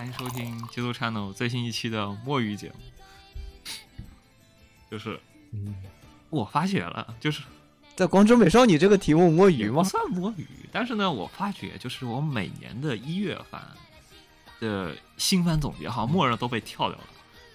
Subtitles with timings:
[0.00, 2.74] 欢迎收听基督 channel 最新一期的摸鱼节目。
[4.90, 5.20] 就是
[5.52, 5.74] 嗯，
[6.30, 7.42] 我发觉了，就是
[7.96, 9.84] 在《光之美少女》这个题目摸鱼吗？
[9.84, 13.62] 算摸鱼，但是呢，我发觉就是我每年的一月番
[14.58, 17.04] 的新番总结，好像默认都被跳掉了。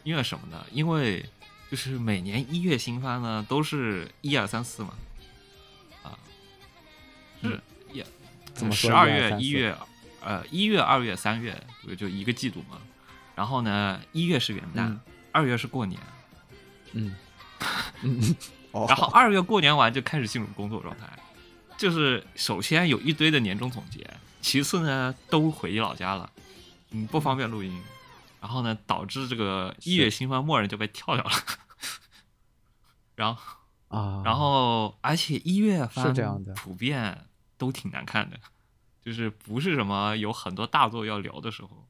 [0.04, 0.64] 因为什么呢？
[0.72, 1.28] 因为
[1.72, 4.94] 就是每年一月新番呢，都是一二三四嘛，
[6.04, 6.14] 啊，
[7.42, 7.60] 是
[7.92, 8.06] 一嗯
[8.54, 9.76] 怎么十二月、一月，
[10.22, 12.78] 呃，一月、二月、三月，就就一个季度嘛。
[13.36, 15.00] 然后呢，一月是元旦嗯，
[15.32, 16.00] 二、月是过年，
[16.94, 17.16] 嗯。
[18.02, 18.36] 嗯，
[18.72, 21.08] 哦，然后二月过年完就开始进入工作状态，
[21.78, 24.06] 就是首先有一堆的年终总结，
[24.42, 26.30] 其次呢都回老家了，
[26.92, 27.82] 嗯，不方便录音，
[28.42, 31.32] 然后呢导致这个一月新番默认就被跳掉了，
[33.16, 33.42] 然后
[33.88, 37.26] 啊，然后而且一月番是这样的普遍
[37.58, 38.38] 都挺难看的，
[39.06, 41.88] 就是不是什么有很多大作要聊的时候，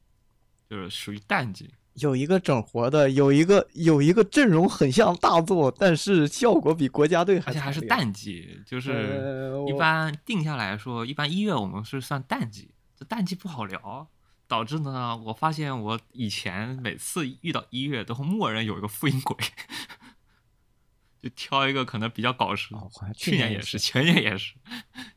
[0.68, 1.72] 就是属于淡季。
[1.94, 14.08] 有一个整活的，有一个有一个阵容很像大作，但是效果比国家队还而且还是淡季，就是一般定下来说，一般一月我们是算淡季，这淡季不好聊，
[14.46, 19.34] 导致呢，我发现我以前每次遇到一月都会默认有一个复音鬼，
[21.22, 22.74] 就挑一个可能比较搞事。
[22.74, 24.52] 哦去年也年也是，前年也是，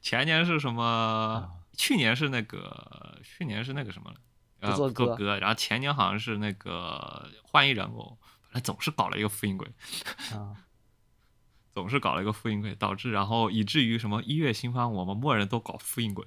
[0.01, 0.81] 前年是什么？
[0.81, 4.17] 啊去年是那个，去年是那个什么了？
[4.59, 5.39] 呃，不做歌。
[5.39, 9.65] 然后前年好像是那个换一人偶，反正总是搞了一个复音轨。
[10.33, 10.67] 啊，
[11.73, 16.25] 总是搞了一个复印鬼，导致然后以至于什么一月新番我们默认都搞复印鬼。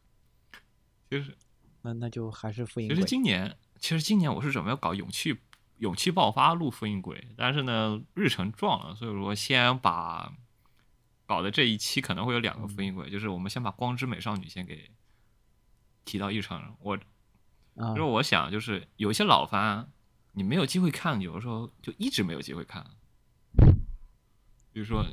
[1.08, 1.34] 其实
[1.80, 5.38] 那那就还是复印其实今年其实今年我是准备要搞勇气
[5.78, 10.30] 勇气爆发录复印鬼，但是呢日程撞了，所以说先把
[11.28, 14.90] 搞的这一期可能会有两个复音轨，就是我们先把光之美少女先给
[16.06, 16.74] 提到议程上。
[16.80, 16.98] 我
[17.76, 19.86] 啊就是我想就是有一些老番
[20.32, 22.84] 你没有机会看，有的时候就一直没有机会看。
[24.72, 25.04] 比如说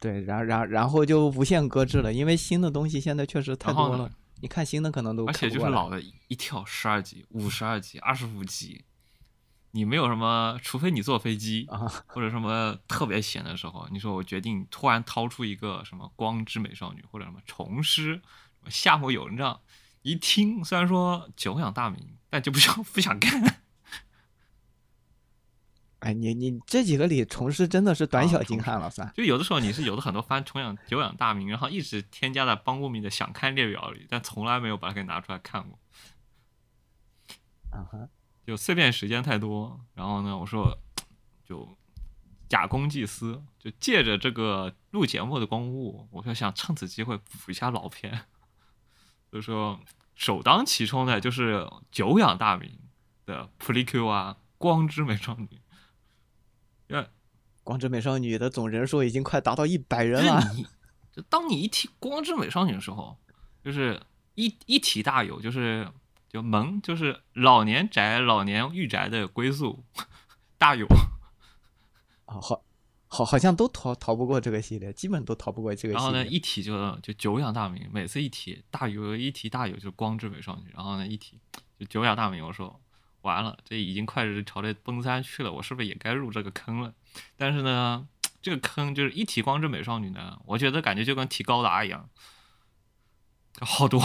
[0.00, 8.84] 对，然然然后就无限搁置了，因为新的东西现在确实太多了，你看新的可能都而且就是老的一跳十二集、五十二集、二十五集，
[9.74, 18.20] 你没有什么，除非你坐飞机啊，或者什么特别闲的时候，你说我决定突然掏出一个什么《光之美少女》或者什么《虫师》、什
[18.62, 19.54] 么《夏目友人帐》，
[20.02, 23.62] 一听虽然说久仰大名，但就不想 不想看。
[26.00, 35.78] 哎，你你这几个里虫师真的是短啊小精悍了，算就有的时候你是有的很多番崇仰久仰大名，然后一直添加在帮过迷的想看列表里，但从来没有把它给拿出来看过。
[37.70, 38.08] 啊哈，
[38.46, 40.76] 就碎片时间太多，然后呢，我说
[41.44, 41.76] 就
[42.48, 48.26] 假公济私，就借着这个录节目的公务，我就想趁此机会补一下老片，
[49.30, 49.80] 所以说
[50.14, 52.78] 首当其冲的就是久仰大名
[53.24, 55.46] 的《普利 Q》啊，《光之美少女》，
[56.88, 57.06] 因为
[57.62, 60.66] 光之美少女的总人数已经快达到一百就人了，是你，
[61.12, 63.16] 就当你一提光之美少女的时候，
[63.64, 64.02] 就是
[64.34, 65.88] 一一提大有，就是
[66.32, 69.84] 就萌，就是老年宅、老年御宅的归宿，
[70.56, 70.88] 大勇。
[72.24, 72.64] 啊， 好，
[73.06, 81.38] 好，好像都逃逃不过这个系列，基本都逃不过这个系列然后呢，一提就就久仰大名，每次一提大勇，一提大勇就光之美少女，然后呢一提
[81.78, 82.80] 就久仰大名，我说
[83.20, 86.94] 完了，这已经快是朝着崩三去了，我是不是也该入这个坑了？
[87.36, 88.08] 但是呢，
[88.40, 92.08] 这个坑就是一提光之美少女呢，我觉得感觉就跟提高达一样，
[93.64, 94.02] 好多。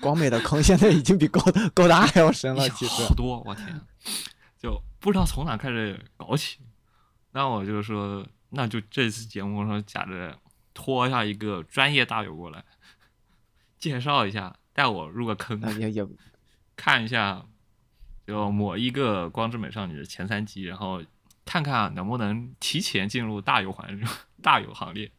[0.00, 1.40] 光美的坑现在已经比高
[1.74, 3.80] 高达还要深了，其实好多，我天，
[4.58, 6.58] 就不知道从哪开始搞起。
[7.32, 10.38] 那我就说，那就这次节目说假着
[10.74, 12.62] 拖下一个专业大友过来，
[13.78, 16.06] 介绍一下，带我入个坑，呃也也
[16.76, 17.46] 看一下，
[18.26, 21.02] 就某一个光之美少女的前三集，然后
[21.46, 23.98] 看看能不能提前进入大友环
[24.42, 25.10] 大友行列。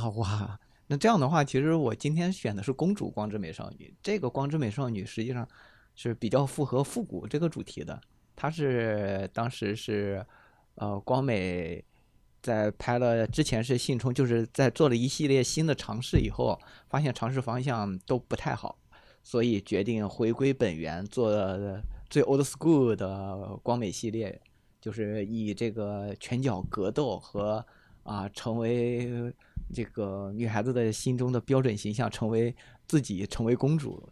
[0.00, 3.94] 啊哇，那这样的话，其实我今天选的是公主光之美少女。
[4.02, 5.46] 这个光之美少女实际上
[5.94, 8.00] 是比较符合复古这个主题的。
[8.34, 10.24] 它是当时是
[10.76, 11.84] 呃光美
[12.40, 16.58] 在拍了之前是信冲，就是在做了一系列新的尝试以后，
[16.88, 18.78] 发现尝试方向都不太好，
[19.22, 21.30] 所以决定回归本源，做
[22.08, 24.40] 最 old school 的光美系列，
[24.80, 27.64] 就是以这个拳脚格斗和
[28.02, 29.30] 啊成为
[29.72, 32.54] 这个女孩子的心中的标准形象，成为
[32.86, 34.08] 自己成为公主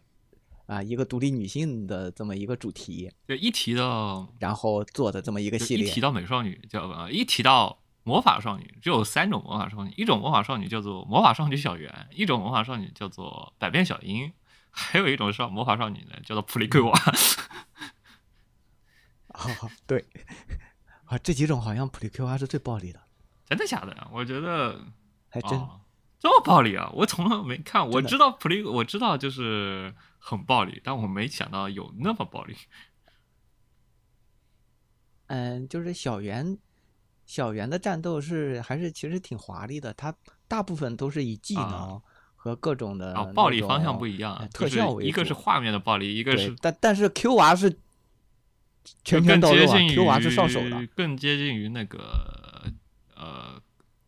[0.65, 5.99] 啊一个独立女性的这么一个主题，就一提到然后做的这么一个系列一提。
[6.01, 14.31] 到美少女，叫呃，一提到魔法少女，只有三种魔法少女，一种魔法少女叫做魔法少女小圆，一种魔法少女叫做百变小樱，
[14.69, 16.91] 还有一种少魔法少女呢，叫做普利克娃。
[19.29, 20.05] 哦，对，
[21.05, 22.99] 啊，这几种好像普利 Q R 是最暴力的，
[23.45, 24.07] 真的假的？
[24.11, 24.79] 我觉得
[25.29, 25.81] 还真、哦
[26.21, 26.91] 这么暴力啊！
[26.93, 32.53] 我从来没看，我知道普利，我知道就是很暴力，但我没想到有那么暴力。
[35.27, 36.57] 嗯，就是小圆，
[37.25, 40.13] 小圆的战斗是还是其实挺华丽的，它
[40.45, 42.01] 大部分都是以技啊能
[42.35, 47.69] 和各种的暴力方向不一样特效为一个是画面的暴力，一个是，但但是 Q 娃是
[49.05, 52.73] 拳就更拳到肉啊，Q 娃是上手的，更接近于那个
[53.15, 53.61] 呃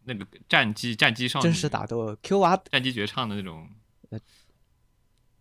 [0.03, 2.15] 那个战机战机少女真实打斗。
[2.21, 3.69] Q 娃战机绝唱的那种
[4.09, 4.19] 呃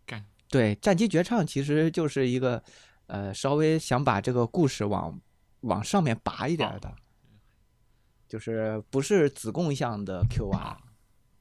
[0.07, 2.63] 干对战机绝唱其实就是一个
[3.07, 5.21] 呃稍微想把这个故事往
[5.61, 6.95] 往上面拔一点儿的，
[8.29, 10.81] 就是不是子贡向的 Q 娃，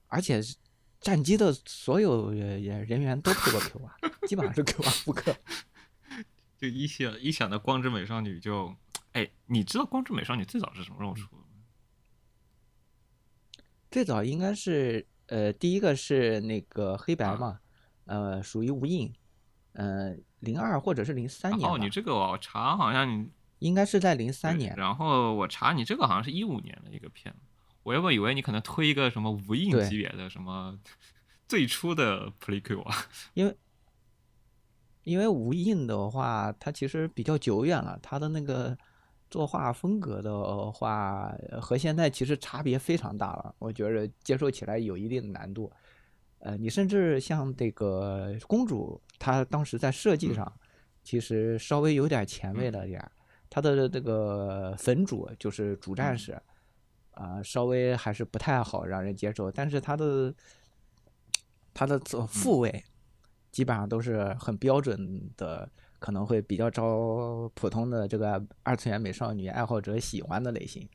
[0.08, 0.42] 而且
[1.00, 3.96] 战机的所有呃人员都配过 Q 娃，
[4.28, 5.36] 基本上是 Q 娃复刻。
[6.58, 8.76] 就一想一想到光之美少女就，
[9.14, 11.44] 哎，你知道光之美少女最早是什么时候出的吗？
[13.92, 17.60] 最早应该是呃，第一个是那个黑白啊嘛，
[18.06, 19.12] 呃，属于无印，
[19.74, 24.76] 呃，零二或者是零三年，哦，你这个我查好像你应该是在零三年。
[24.76, 27.40] 然后我查你这个好像是一五年的一个片子，
[27.84, 30.78] 我原本以为你可能推一个什么无印级别的什么
[31.48, 32.96] 最初的 Play Q 啊，
[33.34, 33.58] 因为
[35.04, 38.78] 因为无印的话，它其实比较久远了，它的那个
[39.30, 45.72] 作画风格的话，呃和现在其实差别非常大了，我觉着接受起来有一定的难度。
[46.40, 50.52] 呃，你甚至像这个公主，她当时在设计上
[51.04, 53.12] 其实稍微有点前卫了点儿，
[53.50, 56.42] 她的这个粉主就是主战士，
[57.12, 60.34] 啊、稍微还是不太好让人接受，但是她的
[61.74, 62.84] 她的这复位
[63.52, 70.88] 基本上都是很标准的，可能会比较招普通的这个二次元美少女爱好者喜欢的类型。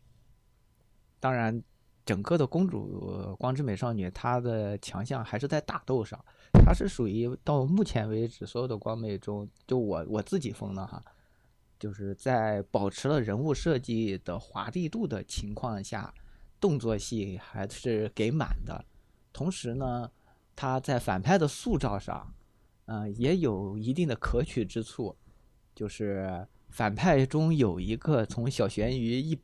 [1.20, 1.62] 当然，
[2.04, 6.22] 整个的公主光之美少女，她的强项还是在打斗上，
[6.52, 11.02] 她是属于到目前为止所有的光美中，就我我自己封的哈，
[11.78, 16.12] 就是在保持了人物设计的华丽度的情况下，
[16.60, 18.84] 动作戏还是给满的。
[19.32, 20.10] 同时呢，
[20.54, 22.32] 他在反派的塑造上，
[22.86, 25.16] 呃，也有一定的可取之处，
[25.74, 29.38] 就是反派中有一个从小咸鱼一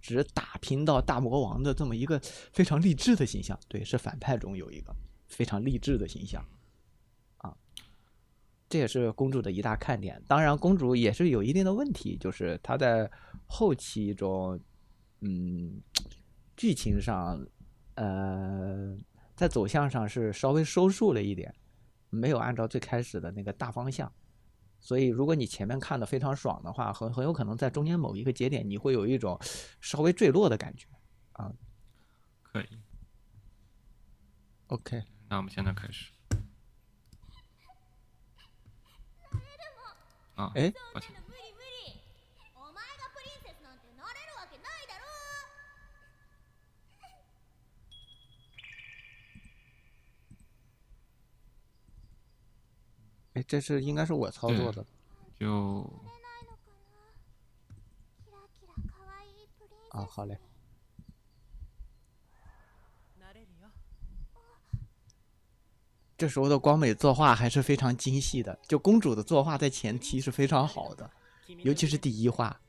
[0.00, 2.20] 直打拼到大魔王的这么一个
[2.52, 3.58] 非常励志的形象。
[3.68, 4.94] 对，是反派中有一个
[5.28, 6.44] 非常励志的形象，
[7.38, 7.56] 啊，
[8.68, 10.22] 这也是公主的一大看点。
[10.26, 13.10] 当然，公主也是有一定的问题，就是她在
[13.46, 14.58] 后期中，
[15.20, 15.80] 嗯，
[16.56, 17.42] 剧情上，
[17.94, 18.94] 呃，
[19.34, 21.54] 在走向上是稍微收束了一点，
[22.12, 24.12] 没有按照最开始的那个大方向。
[24.78, 29.38] 所以，如果你前面看的非常爽的话，很很有可能在中间某一个节点，你会有一种
[29.80, 30.88] 稍微坠落的感觉
[31.32, 31.52] 啊。
[32.42, 32.66] 可以。
[34.66, 36.10] OK，那我们现在开始。
[40.34, 41.14] 啊，哎，抱歉，
[53.33, 54.85] 哎，这是应该是我操作的。
[55.39, 56.97] 就ないのかな
[58.25, 60.39] キラキラ可愛いプリンセ啊，好嘞。
[66.17, 71.07] 这时候的光美作画还是非常精细的，就公主的作画在前期是非常好的，
[71.61, 72.59] 尤其是第一话。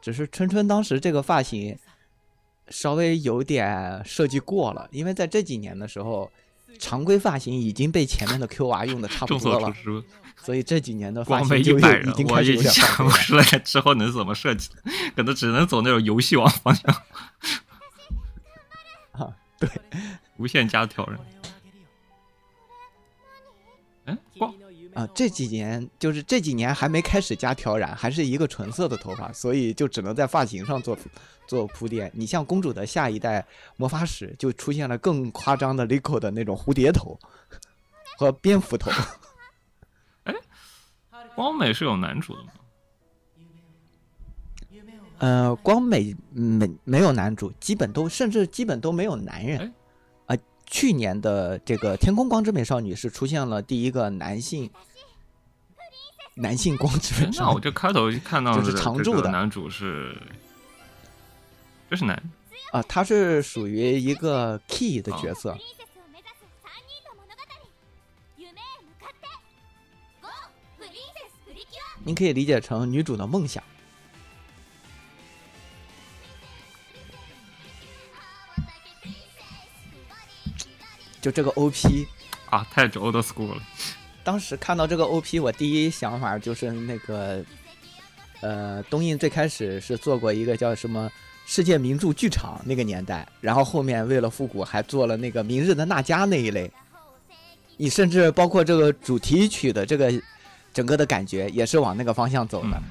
[0.00, 1.76] 只是春春当时这个发型
[2.68, 6.30] 稍微有点设计过了，因为在这几年的时候，
[6.79, 9.73] 常规发型已经被前面的 Q 娃用的差不多了，
[10.35, 13.11] 所以这几年的发型就有已一百人，我已经经开始有点想不。
[13.17, 14.69] 出来之后能怎么设计，
[15.15, 16.95] 可能只能走那种游戏王方向，
[19.13, 19.69] 啊，对，
[20.37, 21.19] 无限加挑人。
[24.05, 24.53] 嗯，光
[24.97, 30.97] 啊，这几年就是这几年还没开始加挑染，还是一个纯色的头发，所以就只能在发型上做
[31.45, 32.11] 做铺垫。
[32.15, 37.15] 你像公主的下一代魔法使，就出现了更夸张的 Lico 的那种蝴蝶头
[38.17, 38.89] 和蝙蝠头。
[41.35, 42.49] 光美是有男主的吗？
[45.19, 49.71] 呃，光美没没有男主，基本都甚至基本都没有男人
[50.67, 54.69] 去年的这个《天空光之美少女》是出现了第一个男性
[56.35, 59.31] 男性光之美少女，那我这开头就看到就是常驻的。
[59.31, 60.15] 男主是，
[61.89, 62.21] 这是男。
[62.73, 65.57] 啊，他是属于一个 key 的角色，
[72.03, 73.63] 您可以理解成女主的梦想。
[81.27, 82.07] 就这个 OP，
[82.49, 83.61] 啊，太 old school 了。
[84.23, 87.43] 当时看到这个 OP，我第一想法就是那个，
[88.39, 91.11] 呃，东映最开始是做过一个叫什么
[91.45, 96.71] 世界名著剧场那个年代，然后后面为了复古还做了那个明日的娜迦那一类，
[97.75, 100.09] 你甚至包括这个主题曲的这个
[100.73, 102.77] 整个的感觉也是往那个方向走的。
[102.77, 102.83] 嗯，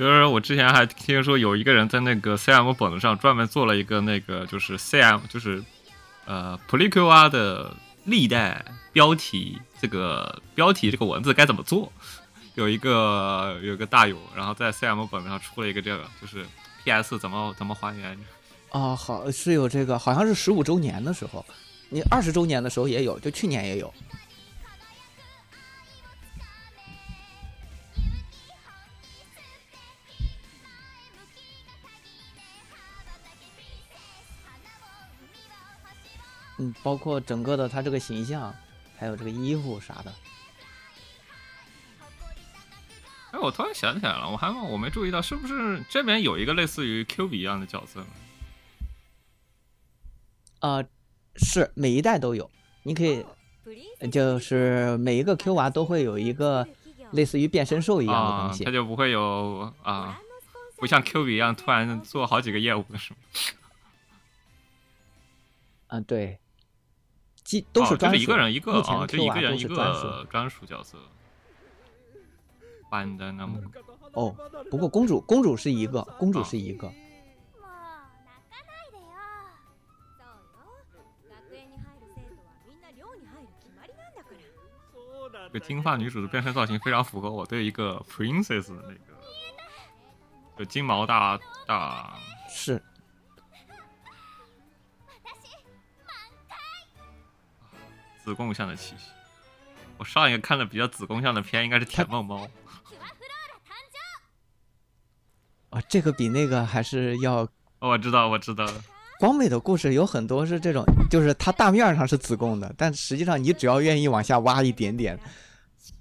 [0.00, 5.62] 就是我之前还听说有一个人在那个 CM 本子上专门做了一个那个就是 CM 就是
[6.24, 8.64] 呃 p l i q u a 的历代
[8.94, 11.92] 标题这个标题这个文字该怎么做，
[12.54, 16.46] 有一个有一个大友，然后在 CM 本子上出了一个这个就是
[16.82, 18.18] PS 怎么怎么还原，
[18.70, 21.44] 哦，好是有这个，好像是十五周年的时候，
[21.90, 23.92] 你二十周年的时候也有，就去年也有。
[36.60, 38.54] 嗯，包括整个的他这个形象，
[38.98, 40.12] 还有这个衣服啥的。
[43.32, 48.06] 哎，我突然想起来了，我还我没注意到，是不是这边有一个类似于 Q 比一样的角色呢？
[50.58, 50.84] 啊、
[51.36, 52.50] 是每一代都有，
[52.82, 53.24] 你可以
[54.00, 56.68] 呃就是每一个 Q 娃都会有一个
[57.12, 58.64] 类似于变身兽一样的啊东，西。
[58.64, 60.20] 它就不会有啊，
[60.76, 63.18] 不像 Q 比一样突然做好几个业务的是吗？
[65.86, 66.38] 啊，对，
[67.49, 68.17] 基都是哦就是专属。
[68.17, 70.23] 一个人一个目前啊，就 Q 一娃都个人一个是专属。
[70.29, 70.97] 专属角色。
[72.89, 73.59] 班的那么
[74.13, 74.33] 哦，
[74.69, 76.87] 不过公主公主是一个，公主啊是一个。
[76.87, 79.03] もう泣かないでよ
[80.15, 88.99] そうよ学園に入る生徒はみんな寮に入る決まりなんだから这个金发女主的变身造型非常符合我对一个 princess 的那个，
[90.59, 92.15] 就金毛大大
[92.47, 92.81] 是
[98.24, 99.06] 子贡像的气息。
[99.98, 102.46] 我上一个看的比较子贡像的片应该是《甜梦猫》，
[105.70, 107.46] 啊，这个比那个还是要
[107.80, 108.66] 哦我知道，我知道，
[109.18, 115.20] 光美的故事有很多是这种，就是它大面上是子贡的，但实际上你只要愿意往下挖一点点，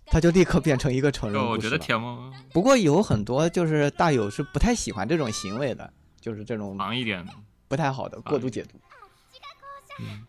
[0.06, 1.78] 它就立刻变成一个成人就我觉得。
[1.78, 7.34] 甜梦不过有很多就是大友是不太喜欢这种行为的，就是这种长一点的，
[7.68, 8.80] 不太好的过度解读。
[10.00, 10.26] 嗯，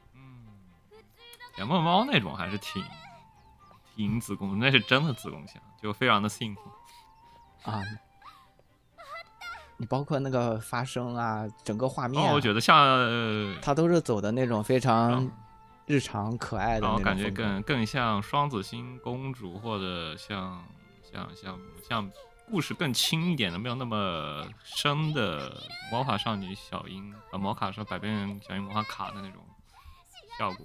[1.61, 2.83] 甜梦猫那种还是挺
[3.95, 6.63] 挺子宫，那是真的子宫腔，就非常的幸福。
[7.71, 7.83] 啊。
[9.77, 15.31] 你包括那个发声啊，整个画面、我觉得像，呃它都是走的那种非常
[15.85, 20.65] 日常可爱的然后感觉更更像双子星公主，或者像
[21.13, 22.11] 像像像
[22.51, 25.55] 故事更轻一点的，没有那么深的
[25.93, 29.43] 魔法少女小樱呃魔卡说百变小樱魔法卡的那种
[30.39, 30.65] 效果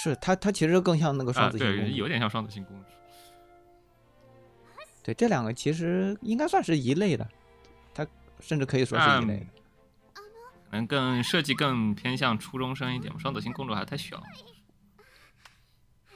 [0.00, 1.96] 是它，它其实更像那个啊，对，双子星公主。
[1.96, 2.84] 有点像双子星公主。
[5.02, 7.28] 对，这两个其实应该算是一类的，
[7.94, 8.06] 它
[8.40, 9.46] 甚至可以说是一类的。
[10.68, 14.16] 可能更设计更偏向初中生一点，双子星公主还太小。
[14.16, 14.22] は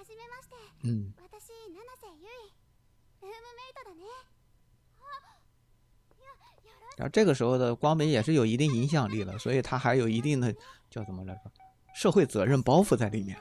[0.04, 2.50] じめまして嗯，私七瀬ゆい
[3.22, 4.02] ルームメイトだね
[6.96, 10.52] 然后这个时候的光美也是有一定影响力了，所以它还有一定的
[10.90, 11.52] 叫怎么来说，
[11.94, 13.38] 社会责任包袱在里面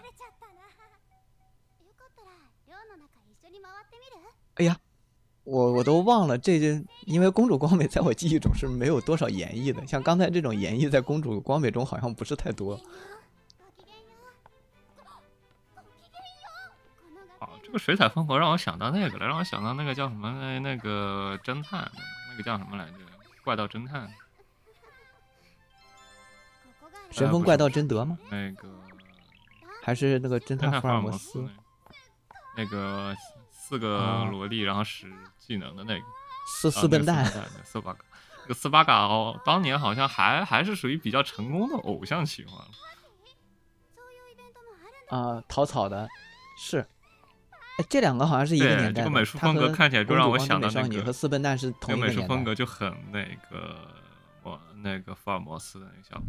[4.56, 4.78] 哎呀，
[5.44, 6.68] 我我都忘了这就
[7.06, 12.78] 因为公主光美在我记忆中是没有多少演绎的，像刚才这种演绎在公主光美中好像不是太多。
[12.78, 12.82] ご
[13.78, 16.76] きげんようごきげんよう
[17.40, 21.90] この啊学，这个水彩风格让我想到那个了，让我想到那个叫什么那那个侦探，
[22.32, 22.94] 那个叫什么来着？
[23.46, 24.10] 怪盗侦探，こ
[26.82, 28.18] こが神风怪盗贞德吗？
[28.30, 28.68] 那个
[29.82, 31.48] 还是那个侦侦探福尔探福尔摩斯？
[32.56, 33.16] 摩斯，那个
[33.52, 36.06] 四个啊萝莉然后使技能的那个
[36.48, 38.00] 斯啊斯笨蛋那个斯笨蛋对斯巴嘎，
[38.44, 42.66] 这个斯巴嘎哦，当年好像还还是属于比较成功的偶像企划。
[43.96, 46.08] そういうイベントもあるんだ啊、草草的，
[46.58, 46.86] 是。
[47.78, 49.02] 哎，这两个好像是一个对年代的。
[49.02, 52.28] 这个美术它和风格看起来就公主让我光之美少想到那个女和斯笨蛋是这个美术同一个年代。
[52.28, 53.88] 风格就很那个
[54.44, 56.26] 我那个福尔摩斯的那个效果。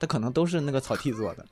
[0.00, 1.46] 它可能都是那个草 T 做的。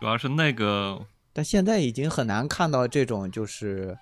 [0.00, 3.96] 主要是那个但现在已经很难看到这种就是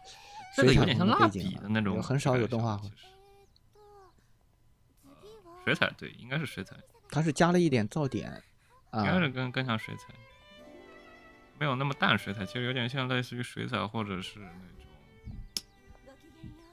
[0.57, 2.76] 这个有水彩点像蜡风的背景了笔的那种，很少有动画。
[2.78, 2.95] 其实
[5.64, 6.76] 水彩，对，应该是水彩，
[7.09, 8.31] 它是加了一点噪点
[8.90, 10.12] 啊应，该是更更像水彩，
[11.59, 14.50] 没有那么淡水彩，其实有点像类似于水彩或者是那种
[16.02, 16.64] ごきげんよ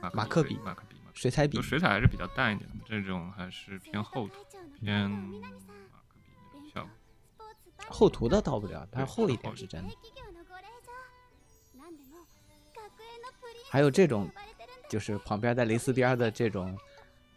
[0.00, 1.62] う马马克笔对马克笔，马克水彩笔就。
[1.62, 4.34] 水彩还是比较淡一点的，这种还是偏厚涂，
[4.80, 5.08] 偏
[7.88, 9.94] 厚涂的到不了，但是对厚一厚一点是真的大。
[9.94, 10.92] 企業のご令嬢
[11.78, 12.24] なんでも
[12.74, 16.76] 学園のプリンス还有这种と呼ばれてるんだ就是旁边的蕾丝边的这种，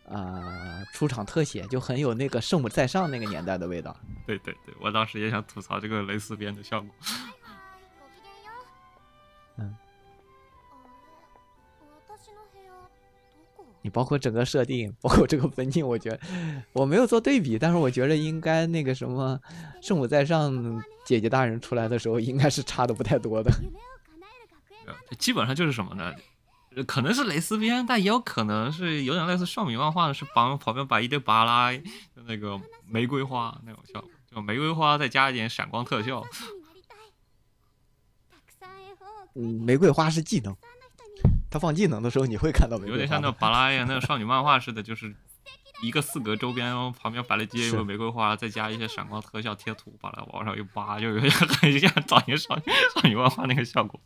[0.07, 3.95] 啊、出场特写就很有那个圣母在上那个年代的味道。
[4.25, 6.89] 对对对，我当时也想吐槽这个蕾丝边的效果。
[13.89, 16.19] 你包括整个设定，包括这个分镜，我觉得
[16.73, 19.39] 我没有做对比，但是我觉得应该那个什么
[19.81, 23.51] 圣母在上姐姐大人出来的时候，应该是差的不太多的。
[23.51, 26.13] 夢 を叶える学園呃基本上就是什么呢？
[26.75, 36.21] 呃可能是蕾丝边，但也有可能是有点类似少女漫画的，是旁旁边摆一堆巴拉，就那个玫瑰花那种效果，就玫瑰花再加一点闪光特效。
[36.21, 37.13] 歌 手になりたい
[38.29, 40.53] たくさん絵本を嗯，玫瑰花是技能，
[41.49, 43.37] たくさんの人に它放技能的时候你会看到玫瑰花吗有点像那种。
[43.39, 45.15] 巴拉一样，那种少女漫画似的，就是
[45.81, 53.99] 一个四格周边哦，旁边摆了几是个玫瑰花，再加一些闪光特效贴图，把它往上一扒，就有点 很像早年少女少女漫画那个效果。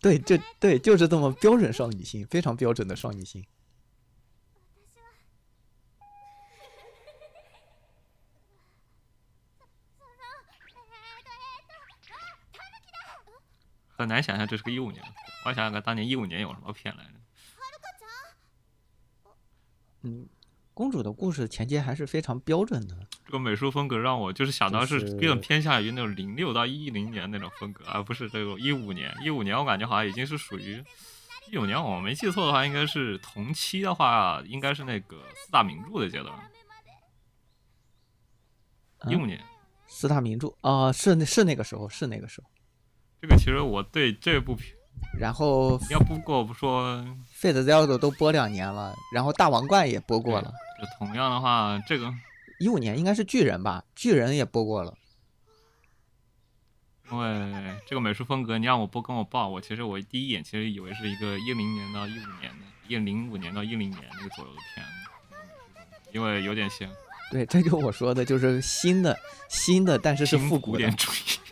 [0.00, 3.44] 对，就对，就是这么标准少女心，非常标准的少女心。
[13.97, 17.11] 很难想象这是个一五年的片，我想想看，当年一五年有什么片来着？
[20.03, 20.29] 嗯，
[20.73, 22.95] 公主的故事前期还是非常标准的。
[23.25, 29.13] 这个美术风格让我就是想到是更偏向于那种零六到一零年那种风格，而不是这种一五年。
[29.23, 30.81] 一五年我感觉好像已经是属于
[31.51, 36.33] 一五年，我没记错的话，应该是同期的话，应该是那个四大名著的阶段。
[39.09, 39.43] 一五年，
[39.87, 42.47] 四大名著啊、是那是那个时候，是那个时候。
[43.21, 44.75] 这个其实我对这部片，
[45.19, 47.03] 然后要不过不说
[47.35, 50.53] ，Fate Zero 都播两年了，然后大王冠也播过了。
[50.79, 52.13] 就同样的话，这个
[52.59, 54.93] 一五年应该是巨人吧，巨人也播过了。
[57.11, 66.87] 因为这个美术风格，你让我播跟我报，我其实我第一眼其实以为是一个一零年到一五年的，一零五年到一零年那个左右的片子，因为有点像
[67.31, 69.17] 对，这就我说的，就是新的
[69.49, 70.91] 新的，但是是复古的。
[70.91, 71.46] 主义。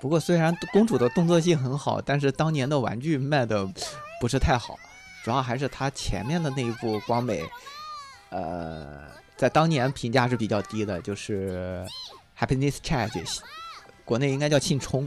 [0.00, 3.68] 不过虽然公主的动作戏很好，但是当年的玩具卖的
[4.20, 4.78] 不是太好，
[5.22, 7.46] 主要还是它前面的那一部光美，
[8.30, 9.02] 呃，
[9.36, 11.86] 在当年评价是比较低的，就是
[12.42, 13.24] 《Happiness Charge》，
[14.04, 15.06] 国内应该叫庆冲。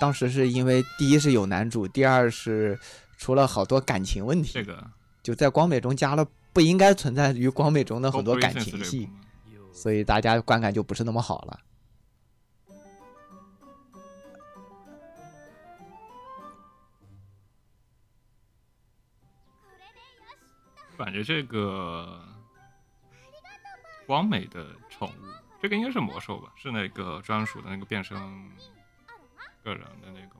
[0.00, 2.78] 当时是因为第一是有男主，第二是
[3.18, 4.82] 出了好多感情问题，这个
[5.22, 9.08] 就在光美中加了不应该存在于光美中的很多感情戏
[9.74, 11.60] 所以大家观感就不是那么好了。
[20.98, 22.20] 感觉这个
[24.04, 25.12] 光美的宠物，
[25.62, 26.52] 这个应该是魔兽吧？
[26.56, 28.18] 是那个专属的那个变身
[29.62, 30.36] 个人的那个，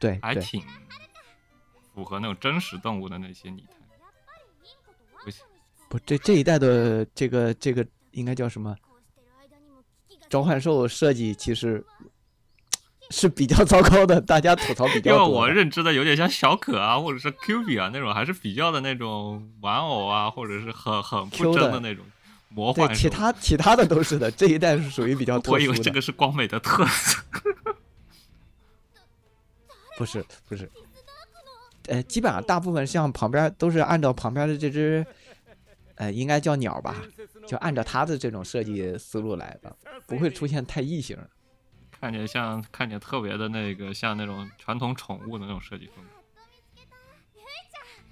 [0.00, 0.60] 对对，还挺
[1.94, 3.76] 符合那种真实动物的那些拟态。
[5.24, 5.46] 不行，
[5.88, 8.76] 不，这这一代的这个这个应该叫什么？
[10.28, 11.84] 召唤兽设计其实
[13.10, 15.48] 是比较糟糕的，大家吐槽比较多因为我。
[15.50, 22.04] 认知的有点像小可啊，或者是 Q 比啊那种，还是比较的那种玩偶啊，或者是很很不真的那种
[22.48, 23.00] 魔对，幻兽。
[23.00, 25.66] 其他其他的都是的，这一代是属于比较特我以。
[25.68, 27.22] 为这个是光美的特色。
[29.98, 30.70] 不是不是，
[31.88, 35.04] 呃，基本上大部分像旁边都是按照旁边的这只，
[35.96, 36.96] 呃，应该叫鸟吧，
[37.46, 41.18] 就按照它的这种设计思路来的，不会出现太异形。
[42.00, 46.10] 看起来像看起来特别的那个像那种传统宠物的那种设计风格。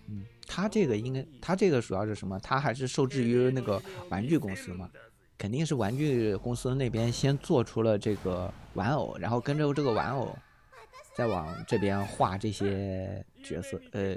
[0.09, 2.39] 嗯，它这个应该，它这个主要是什么？
[2.41, 4.91] 它还是受制于那个玩具公司嘛，
[5.39, 10.37] 肯定是玩具公司那边先做出了这个玩偶，然后跟着这个玩偶，
[11.15, 14.17] 再往这边画这些角色，呃，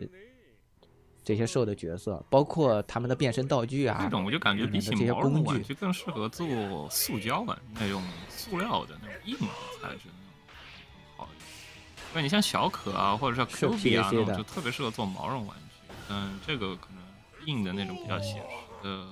[1.24, 6.48] 这些兽的角色，包括他们的变身道具啊这，种我就感觉比起这些毛绒工具玩具更适合做
[6.90, 9.48] 塑胶玩那种塑料的那种硬的
[9.82, 10.56] 材质那种
[11.18, 11.48] 好一点。
[12.12, 15.94] 因为你像小可啊，或者是是 Q 币啊那种，就特别适合做毛绒玩具。
[16.10, 19.06] 嗯，这个可能硬的那种比较写实的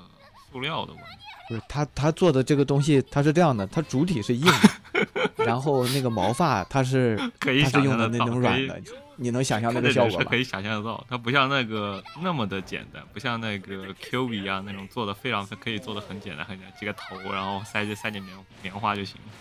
[0.52, 1.20] 塑料的玩具？
[1.50, 4.70] 不是他他做的这个东西，它是这样的，它主体是硬的，
[5.46, 8.82] 然后那个毛发它是 可以它是想用的那种软的，
[9.16, 10.36] 你能想象那看个效果吧着人是可？
[10.38, 19.32] 以想象得到，它不像那个那么的简单，不像那个 Q V 啊那种做的非常可以做的很简单很简单，几个头然后塞进塞进棉棉花就行了。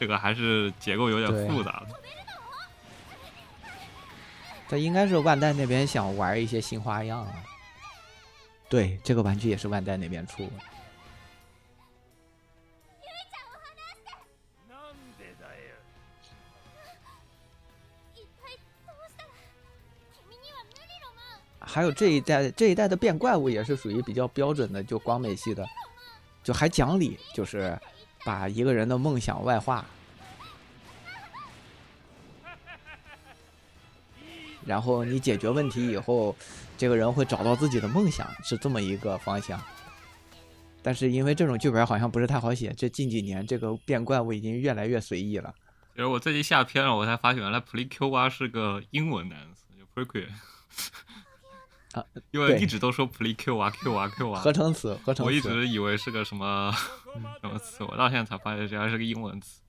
[0.00, 1.94] 这个还是结构有点复杂的。
[4.68, 7.32] 这应该是万代那边想玩一些新花样啊。
[8.70, 10.52] 对，这个玩具也是万代那边出的。
[21.72, 25.66] 还有这一代这一代的变怪物也是属于比较标准的，就光美系的，
[26.44, 27.80] 就还讲理，就是
[28.26, 29.82] 把一个人的梦想外化，
[34.66, 36.36] 然后你解决问题以后，
[36.76, 39.58] 这个人会找到自己的梦想，是这么一个方向。
[40.82, 45.54] 但是因为这种剧本好像不是太好写，这近几年这个变怪物已经越来越随意了。
[45.94, 50.26] 其实我最近下片了，我才发现原来 Play Q 啊是个英文单词，就 p r e q u
[51.92, 55.40] 啊，因为一直都说 Play Q 啊 Q 啊 Q 啊，合成词，合成词我一。
[55.40, 56.72] 直以为是个什么
[57.40, 59.60] 什么词，我到现在才发现原来是个英文词。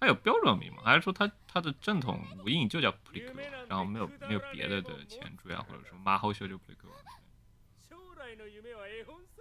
[0.00, 0.82] 它有标准名吗？
[0.84, 3.34] 还是说它它的正统无印就叫 Play Q，
[3.68, 6.96] 然后没有没有别的的前缀啊，或者说马后秀就 Play Q 啊？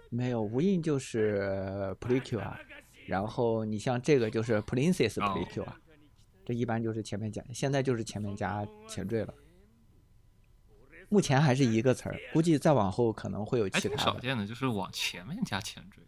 [0.10, 2.60] 没有无印就是 p l i q 啊，
[3.08, 5.76] 然后你像这个就是 Princess 哦 p l i q 啊，
[6.46, 9.34] 这一般就是前面加，现在就是前面加前缀了。
[11.13, 14.13] 目前还是一个词儿，估计再往后可能会有还挺其他的。
[14.13, 16.03] 少见的，就是往前面加前缀，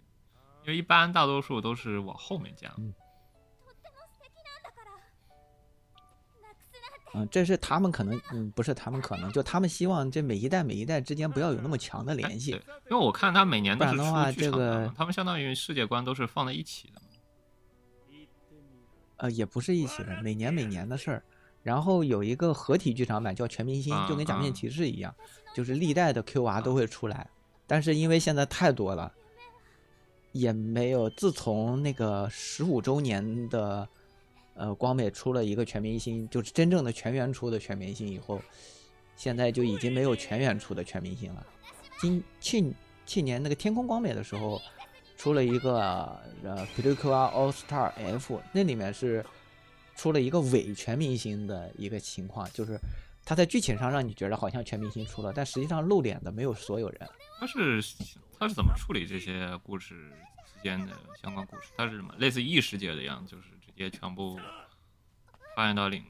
[0.64, 2.68] 因为一般大多数都是往后面加。
[2.76, 2.92] 嗯
[3.62, 4.92] とっても素敵なんだから
[6.42, 6.76] なくす
[7.14, 12.60] なんて嗯，这是他们可能，嗯，不是他们可能，就他们希望这每一代每一代之间不要有那么强的哎联系对。
[12.90, 17.06] 因为我看他每年都是不然的话出剧场版这个嘛，他们相当于世界观都是放在一起的嘛。
[19.16, 21.22] 呃，也不是一起的，每年每年的事儿。
[21.65, 25.11] 然后有一个合体剧场版叫《全明星》，就跟假面骑士一样，
[25.55, 27.27] 就是历代的 QR 都会出来。
[27.65, 29.11] 但是因为现在太多了，
[30.31, 31.09] 也没有。
[31.09, 33.89] 自从那个十五周年的
[34.53, 38.39] 呃光美出了一个全明星，就是真正的全员出的全明星以后，
[39.15, 41.43] 现在就已经没有全员出的全明星了。
[41.99, 42.71] 今去
[43.07, 44.61] 去年那个天空光美的时候，
[45.17, 45.79] 出了一个
[46.43, 49.25] 呃 p l i q r All Star F，那里面是
[49.95, 52.77] 出了一个伪全明星的一个情况，就是
[53.23, 57.09] 他在剧情上让你觉得好像全明星出了，但实际上露脸的没有所有人。
[57.39, 57.81] 他是
[58.37, 60.11] 他是怎么处理这些故事
[60.45, 61.69] 之间的相关故事？
[61.77, 64.39] 他是什么类似异世界的样子，就是直接全部
[65.55, 66.03] 发言到领。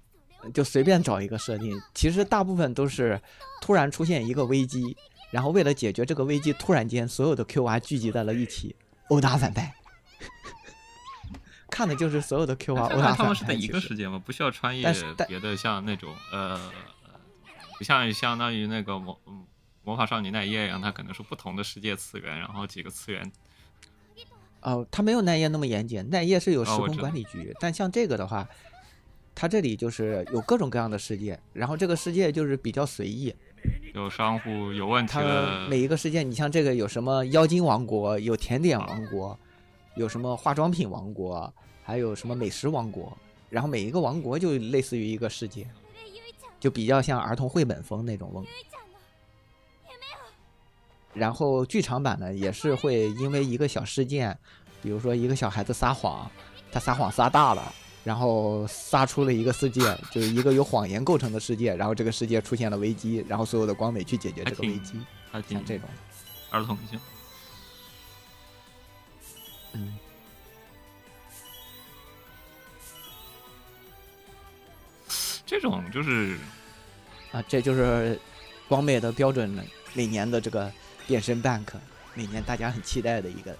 [0.54, 3.20] 就随便找一个设定，其实大部分都是
[3.62, 4.96] 突然出现一个危机，
[5.32, 8.76] 然后为了解决这个危机，突然间所有的 QR 聚集在了一起，
[9.10, 9.74] 殴打反派。
[11.76, 13.26] 看的就是所有的殴打但他。
[13.26, 14.18] 们是在一个世界吗？
[14.26, 14.84] 不需要穿越
[15.28, 16.58] 别的，像那种呃，
[17.78, 19.44] 不像相当于那个魔嗯
[19.84, 23.30] 魔法少女奈叶一样，它可能是不同的世界次元，然后几个次元。
[24.62, 28.48] 哦，它没有奈叶那么严谨，奈叶是有时空管理局，但像这个的话，
[29.36, 33.36] 它这里就是有各种各样的世界，然后这个世界就是比较随意，
[33.94, 39.38] 有商户有问题它了，每一个世界，你像这个有什么妖精王国，有甜点王国，
[39.98, 41.54] 有什么化妆品王国，
[41.85, 43.17] 还有什么美食王国，
[43.49, 45.67] 然后每一个王国就类似于一个世界，こ
[45.97, 48.45] れゆいちゃん就比较像儿童绘本风那种风。
[48.45, 48.99] ゆいちゃんの
[49.89, 54.37] 夢を然后剧场版呢，也是会因为一个小事件，
[54.83, 56.31] 比如说一个小孩子撒谎，
[56.71, 65.01] 他撒谎撒大了，然后撒出了一个世界，就是一个由谎言构成的世界，然后这个世界出现了危机，然后所有的光美去解决还挺这个危机，
[65.33, 65.89] 还挺像这种，
[66.51, 67.01] 儿童性。
[69.73, 69.99] 嗯，
[75.46, 76.38] 这种就是
[77.32, 78.20] 啊，这就是
[78.68, 79.50] 光美的标准
[79.94, 80.72] 每年的这个
[81.06, 81.68] 变身 bank，
[82.14, 83.56] 每年大家很期待的一个。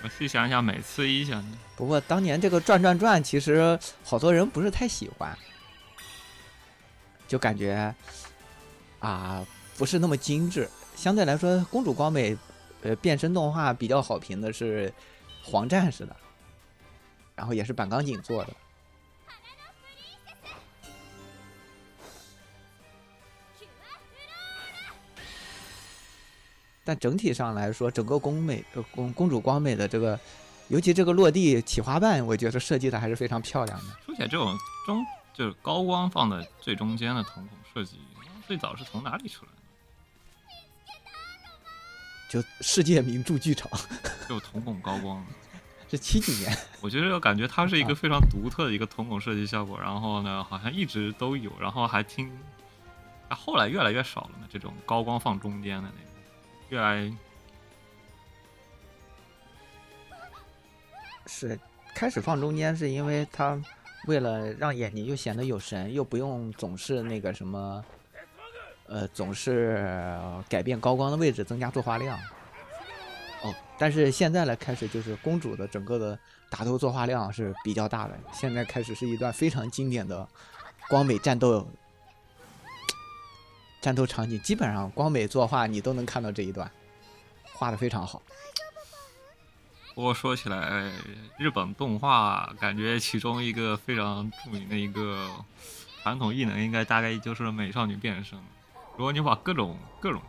[0.00, 5.36] 我细想想，每次一想，不过当年这个转转转，其实好多人不是太喜欢，
[7.26, 7.92] 就感觉
[9.00, 9.44] 啊
[9.76, 10.70] 不是那么精致。
[10.94, 12.36] 相对来说，公主光美
[12.82, 14.92] 呃变身动画比较好评的是
[15.42, 16.16] 黄战士的，
[17.34, 18.50] 然后也是板钢井做的。
[26.84, 30.18] 但整体上来说，整个宫美呃公公主光美的这个
[30.68, 33.84] 尤其这个落地起花瓣，我觉得设计的还是非常漂亮的。
[34.06, 37.98] 说起来，这种中就是高光放在最中间的瞳孔设计，
[38.46, 39.57] 最早是从哪里出来的？
[42.28, 43.70] 就世界名著剧场。
[44.28, 45.24] 就瞳孔高光。
[45.90, 47.88] 是七几年，我觉得感觉它是一啊。
[47.88, 52.30] 个非常独特的一个瞳孔设计效果，然后呢，好像一直都有，然后还听，
[53.30, 56.12] 啊，后来越来越少了嘛，这种高光放中间的那种，
[56.68, 57.10] 越来
[61.26, 61.58] 是
[61.94, 63.58] 开始放中间，是因为它
[64.06, 67.82] 为了让眼睛又显得有神，又不用总是那个什么，
[68.88, 69.84] 呃，总是
[70.48, 72.18] 改变高光的位置，增加作画量。
[73.42, 76.18] 哦，但是现在来开始就是公主的整个的
[76.50, 80.26] 打斗作画量是比较大的，现在开始是一段非常经典的
[80.88, 81.68] 光美战斗
[83.80, 86.68] 战斗场景，基本上光美作画你都能看到这一段，
[87.52, 88.20] 画的非常好。
[89.94, 90.90] 不过说起来，
[91.38, 95.28] 日本动画感觉其中一个非常著名的一个
[96.02, 98.38] 传统异能，应该大概就是美少女变身。
[98.98, 100.20] 如果你把各种各种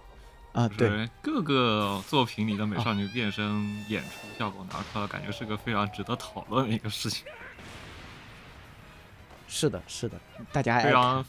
[0.53, 7.25] 啊，就对，是各个作品里的美少女变身演出效果拿出来，感觉是个非常值得讨论的一个事情，
[9.47, 11.25] 是的，是的，大家非常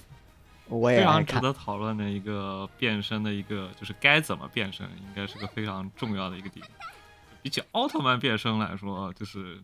[0.69, 1.41] 我也非常值。
[1.41, 6.65] 得讨论的一个变身的一个，就是该怎么变身，应该是个非常重要的一个点。
[7.41, 9.59] 比起奥特曼变身来说，就是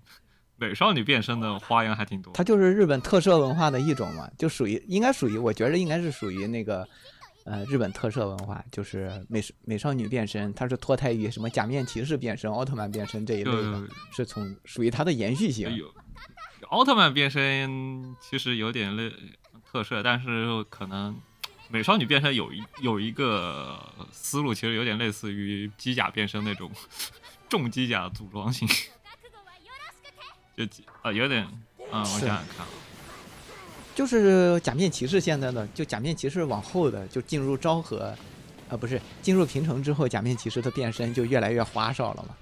[0.57, 2.33] 美少女变身的花样还挺多。
[2.33, 6.89] 它就是日本特色文化的一种嘛，就属于应该属于，我觉得应该是属于那个
[7.47, 15.75] 呃日本特摄文化，就是美美少女变身，它是脱胎于什么假面骑士变身、奥特曼变身这一类的就，是从属于它的延续性。
[15.75, 15.95] 有
[16.69, 19.13] 奥特曼变身其实有点类
[19.71, 21.17] 特色，但是可能
[21.69, 23.79] 美少女变身有一有一个
[24.11, 26.71] 思路，其实有点类似于机甲变身那种
[27.49, 28.67] 重机甲组装型，
[30.57, 30.65] 就
[31.03, 31.47] 啊、有点
[31.93, 32.69] 嗯，我想想看啊，
[33.97, 38.15] 就是假面骑士现在的，就假面骑士往后的就进入昭和，
[38.69, 42.37] 啊不是进入平成之后，假面骑士的变身就越来越花哨了嘛。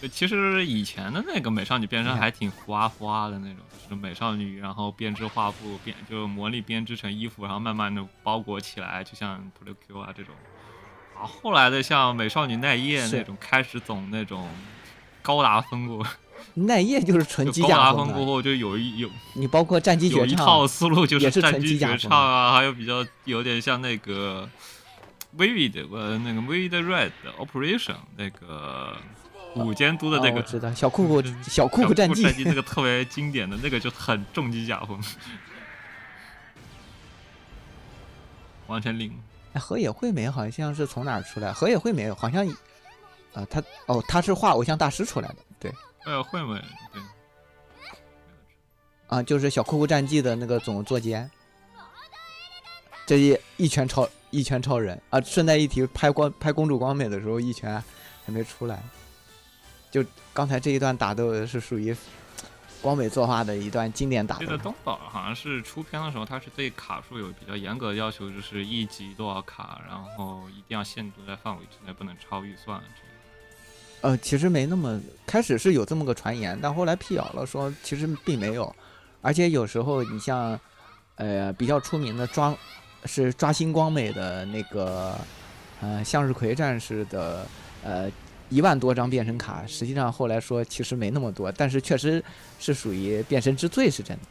[0.00, 10.32] 就其实以前的那个美少女变身还挺花花的那种，就是美少女，然后编织画布编，就是魔力编织成衣服，然后慢慢的包裹起来，就像 l Q 啊这种。
[11.18, 14.48] 啊，后来的像美少女奈叶那种，开始走那种
[15.22, 16.06] 高达风过，
[16.52, 24.48] 奈叶就是纯机甲风过后就有一有你包括战机绝有一套，思路，就是战机绝唱啊，还有比较有点像那个
[25.36, 28.96] Vivid 呃那个 Vivid Red Operation 那个
[29.56, 32.22] 五监督的那个哦我知道小酷酷就是小酷酷战机。
[32.44, 35.00] 那个特别经典的那个就很重机甲风，
[38.66, 39.12] 完全零。
[39.52, 41.52] 哎，河野惠美好像是从哪儿出来？
[41.52, 42.44] 河野惠美好像，
[43.32, 45.53] 啊，他哦，他是画偶像大师出来的，对
[46.04, 46.62] 呃，会美
[46.92, 47.02] 对，
[49.08, 51.30] 啊，就是小酷酷战记的那个总作监，
[53.06, 55.20] 这一一拳超一拳超人啊！
[55.20, 57.82] 顺带一提，拍光拍公主光美的时候，一拳
[58.26, 58.82] 还没出来，
[59.90, 61.96] 就刚才这一段打斗是属于
[62.82, 64.58] 光美作画的一段经典打斗记得。
[64.58, 72.82] 东宝好像是出片的时候，它是对卡数有比较严格的要求，就是一集多少卡，然后一定要限制在范围之内，不能超预算。
[74.04, 78.70] 呃，其实没那么，开始是有这么个传言，但后来辟谣了，说其实并没有，
[79.22, 80.60] 而且有时候你像，
[81.14, 82.54] 呃，比较出名的抓，
[83.06, 85.16] 是抓星光美的那个，
[85.80, 87.46] 呃，向日葵战士的，
[87.82, 88.06] 呃，
[88.50, 92.22] 一万多张变身卡，实际上后来说其实没那么多，但是确实
[92.60, 94.22] 是属于变身之最，是真的。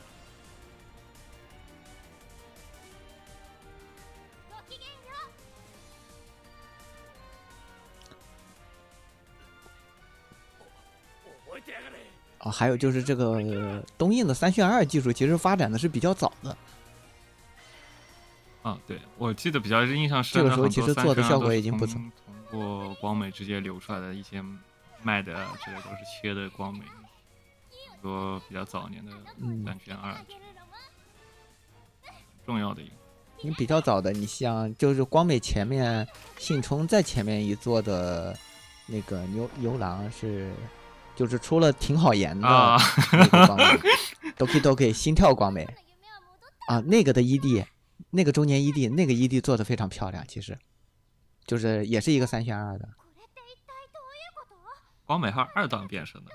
[12.44, 16.56] 啊，还有就是这个呃东映的三渲二技术，其实发展的是比较早的。
[18.62, 22.12] 啊，对，我记得比较印象深这个时候其实做的效果已经不错通
[22.52, 24.44] 通过光美直接流出来的一些
[25.02, 26.80] 卖的啊之类都是切的光美，
[27.92, 30.16] 很多比较早年的嗯三选二，
[32.46, 32.94] 重要的一个。
[33.42, 38.38] 你比较早的，你像就是光美前面信冲在前面一座的
[38.86, 40.50] 那个牛牛郎是，
[41.16, 42.78] 就是出了挺好颜的啊。
[43.12, 43.64] 那个光美
[44.38, 45.68] ，Doki Doki 心跳光美。
[46.68, 47.66] 啊，那个的 ED，
[48.12, 50.58] 那个周年 ED，那个 ED 做的非常漂亮，其实。
[51.46, 52.88] 就是也是一个三选二的。
[55.06, 56.32] 光美还有二段变身的，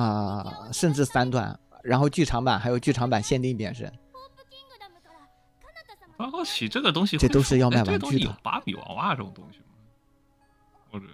[0.00, 3.92] 啊、甚至三段，然后剧场版还有剧场版限定变身，
[6.16, 8.34] 发好奇这个东西这都是要卖玩具的。
[8.42, 9.66] 芭比娃娃这种东西吗？
[10.90, 11.06] 或者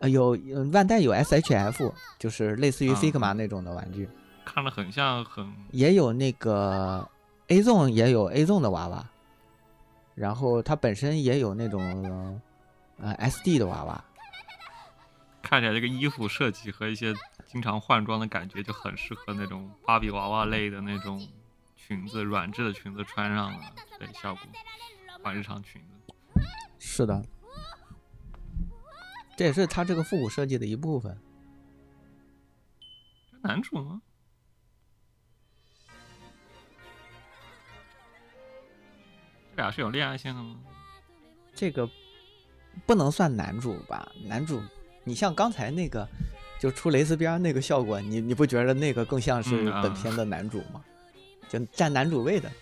[0.00, 4.08] 呃，有呃万代有 SHF，就是类似于啊 Figma 那种的玩具，
[4.44, 7.08] 看着很像很也有那个
[7.48, 9.06] A Zone 也有 A Zone 的娃娃，
[10.14, 12.40] 然后它本身也有那种
[12.98, 14.04] 呃 SD 的娃娃。
[15.42, 17.12] 看起来这个衣服设计和一些
[17.46, 21.26] 经常换装的感觉就很适合那种芭比娃娃类的那种
[21.76, 23.60] 裙子，软质的裙子穿上了，
[23.98, 24.42] 对，效果
[25.22, 26.14] 换日常裙子。
[26.78, 27.22] 是的，
[29.40, 31.18] 这也是他这个复古设计的一部分。
[33.32, 34.02] 这男主吗？
[39.56, 40.56] 这俩是有恋爱线的吗？
[41.54, 41.88] 这个
[42.84, 44.12] 不能算男主吧？
[44.26, 44.60] 男主，
[45.04, 46.06] 你像刚才那个，
[46.60, 50.84] 就出蕾丝边那个效果，你你不觉得那个更像是本片的男主吗？
[51.48, 52.52] 就占男主位的。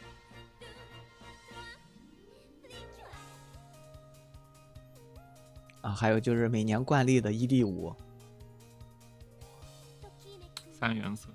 [5.89, 7.95] 啊，还有就是每年惯例的 ED 五，
[10.71, 11.31] 三原色，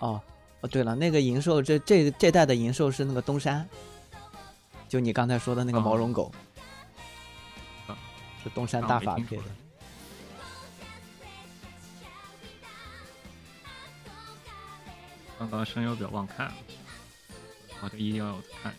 [0.00, 0.20] 哦
[0.62, 3.68] 哦，对了，那个银兽这这这代的银兽是那个东山，
[4.88, 6.32] 就你刚才说的那个毛绒狗，
[7.86, 7.96] 啊。
[8.42, 9.44] 是东山啊大法配的。
[15.38, 16.54] 刚刚声优表忘看了，
[17.82, 18.72] 我就一定要看。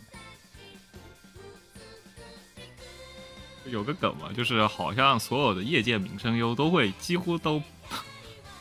[3.65, 7.61] 有个梗嘛，就是好像所有的业界名声优都会几乎都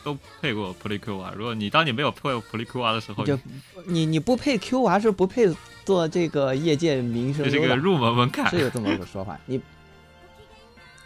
[0.04, 1.32] 都配过普利 Q 娃。
[1.36, 3.36] 如果你当你没有配过普利 Q 娃的时候，就
[3.84, 5.52] 你你不配 Q 娃是不配
[5.84, 8.60] 做这个业界名声优的，这是个入门门槛 是。
[8.60, 9.36] 有这么个说法。
[9.46, 9.60] 你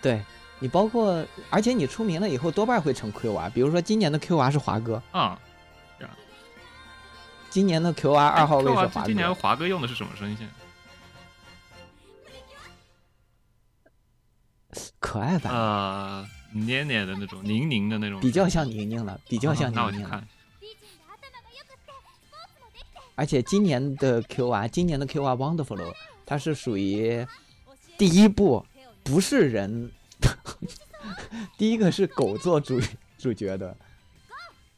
[0.02, 0.22] 对
[0.58, 5.38] 你包括，而且你出名了以后多半会成 Q 娃，比如说今年的 Q 娃是华哥，啊，
[7.50, 10.48] 今年的 QR 二号位是华今年，华哥用的是什么声线？
[14.98, 20.04] 可爱版，呃，黏黏的那种，宁宁的那种，比较像宁宁了，比较像宁宁了。
[20.04, 20.28] 去看。
[23.14, 25.94] 而且今年的 QR，，今年的 QR Wonderful，
[26.26, 27.26] 它是属于
[27.96, 28.66] 第一部
[29.02, 29.90] 不是人，
[31.56, 32.78] 第一个是狗做主
[33.16, 33.74] 主角的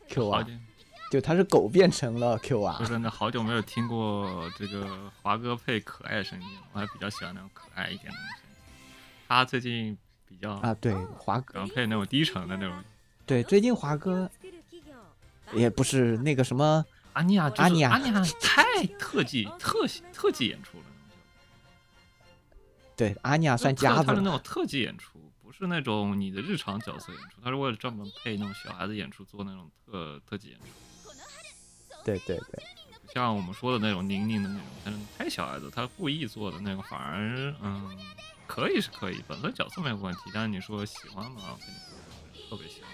[0.09, 0.53] Q 娃，好久
[1.11, 2.87] 就他是狗变成了 Q 娃说。
[2.87, 8.45] 真的，好久没有听过这个华哥配可爱声音了，我还比较喜欢那种可爱一点的声音。
[9.27, 12.85] 他最近比较啊，对，华哥，配那种低沉的那种。
[13.25, 14.31] 对，最近华哥
[15.53, 20.85] 也不是那个什么，阿尼亚，阿尼亚阿尼亚太特技特特技演出了，
[22.97, 24.05] 对，阿尼亚算特夹子了。
[24.05, 30.65] 他的那种特技演出，不是那种你的日常角色演出，他是为了专门配那种小孩子演出做那种特特技演出。
[32.09, 32.65] 对对对，
[33.13, 37.97] 像我们说的那种宁宁的那种，但是太小孩子，他故意做的那个反而嗯，
[38.47, 41.75] 可以是可以，本身角色没有问题，但是你说喜欢嘛，肯定
[42.33, 42.91] 不是特别喜欢。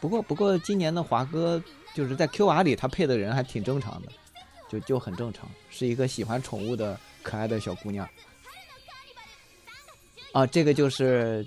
[0.00, 1.62] 不过不过今年的华哥
[1.94, 4.12] 就是在 Q R 里他配的人还挺正常的，
[4.68, 8.08] 就就很正常，是一个喜欢宠物的可爱的小姑娘。
[10.32, 11.46] 啊，这个就是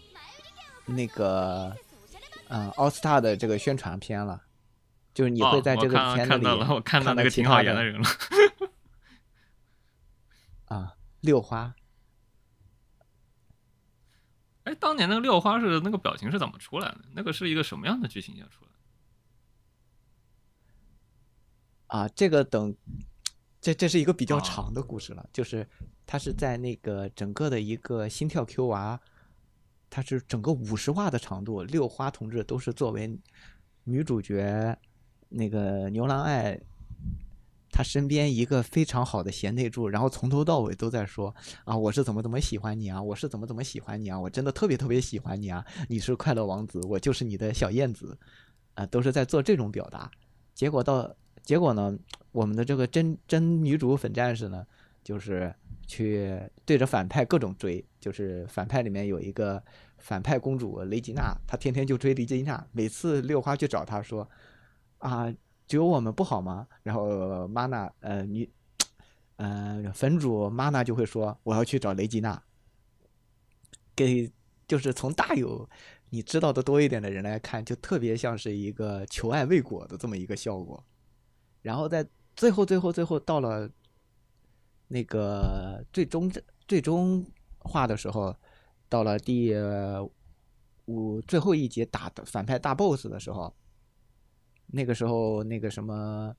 [0.85, 1.75] 那个
[2.49, 4.41] 嗯奥斯 star 的这个宣传片了，
[5.15, 8.08] 就是你会在这个片子里看到了，我看到那个挺好演的人了。
[10.65, 11.73] 啊六花。
[14.65, 17.06] 哎，当年那个六花是那个表情是怎么出来的？
[17.13, 18.71] 那个是一个什么样的剧情下出来
[21.88, 21.97] 的？
[21.97, 22.76] 啊，这个等，
[23.61, 25.66] 这这是一个比较啊长的故事了，就是
[26.05, 28.99] 它是在那个整个的一个心跳 Q 娃，
[29.89, 33.18] 它是整个五十话的长度，六花同志都是作为
[33.84, 34.78] 女主角
[35.36, 36.59] 那个牛郎爱，
[37.71, 41.33] 他身边一个非常好的贤内助，然后从头到尾都在说
[41.63, 48.17] 啊，我是怎么怎么喜欢你啊，我是怎么怎么喜欢你啊，我真的特别特别喜欢你啊，你是快乐王子，我就是你的小燕子，
[48.73, 50.09] 啊，都是在做这种表达，
[50.53, 51.15] 结果到。
[51.43, 51.95] 结果呢，
[52.31, 54.65] 我们的这个真真女主粉战士呢，
[55.03, 55.53] 就是
[55.86, 59.63] 去对着反派各种追，就是反派里面有一个
[59.99, 64.27] 反派公主雷吉娜，她天天就追雷吉娜，每次六花去找她说，
[64.99, 65.33] 啊，
[65.67, 66.67] 只有我们不好吗？
[66.83, 68.49] 然后玛娜，呃，女，
[69.37, 72.41] 呃，粉主玛娜就会说，我要去找雷吉娜，
[73.95, 74.31] 给
[74.67, 75.69] 就是从大有
[76.09, 80.83] 你知道的多一点的人来看，就特别像是一个求爱未果的这么一个效果。
[81.61, 83.69] 然后在最后、最后、最后到了
[84.87, 86.31] 那个最终
[86.67, 87.25] 最终
[87.59, 88.35] 话的时候，
[88.87, 89.53] 到了第
[90.85, 93.53] 五最后一集打的反派大 boss 的时候，
[94.68, 96.36] 那个时候那个什么，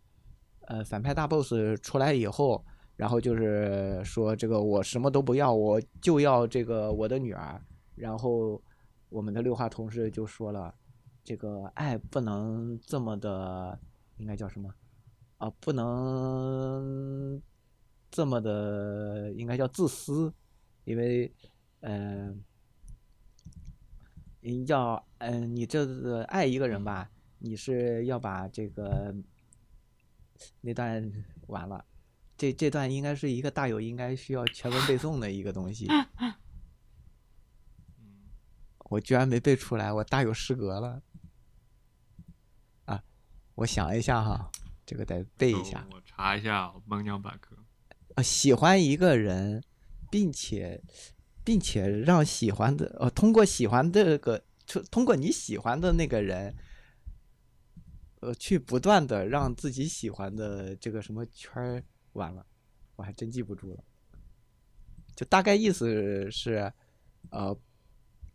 [0.63, 2.65] 呃，反派大 boss 出来以后，
[2.97, 7.61] 然后就是说这个我什么都不要，我就要这个我的女儿。
[7.95, 8.61] 然后
[9.09, 10.75] 我们的六话同事就说了，
[11.25, 13.79] 这个爱不能这么的，
[14.19, 14.75] 应该叫什么
[15.39, 15.51] 啊？
[15.61, 17.41] 不能
[18.11, 20.33] 这么的，应该叫自私，
[20.85, 21.33] 因为
[21.81, 22.45] 嗯、
[24.43, 29.15] 呃，要嗯、你这个爱一个人吧，你是要把这个
[30.61, 31.13] 那段
[31.47, 31.85] 完了。
[32.39, 35.87] 这这段应该是一个大有应该需要全文背诵的一个东西，
[37.99, 38.29] 嗯，
[38.91, 41.03] 我居然没背出来，我大有失格了。
[42.85, 43.03] 啊，
[43.55, 44.51] 我想一下哈，
[44.85, 45.89] 这个得背一下。
[45.91, 47.57] 我查一下萌娘百科。
[48.17, 49.65] 啊，喜欢一个人，
[50.11, 50.83] 并且
[51.43, 56.55] 并且让喜欢的呃，通过喜欢这个，通通过你喜欢的那个人，
[58.21, 61.83] 呃，去不断的让自己喜欢的这个什么圈儿，
[62.15, 62.45] 完了，
[62.97, 63.85] 我还真记不住了。
[65.15, 66.73] 就大概意思是，
[67.31, 67.57] 呃，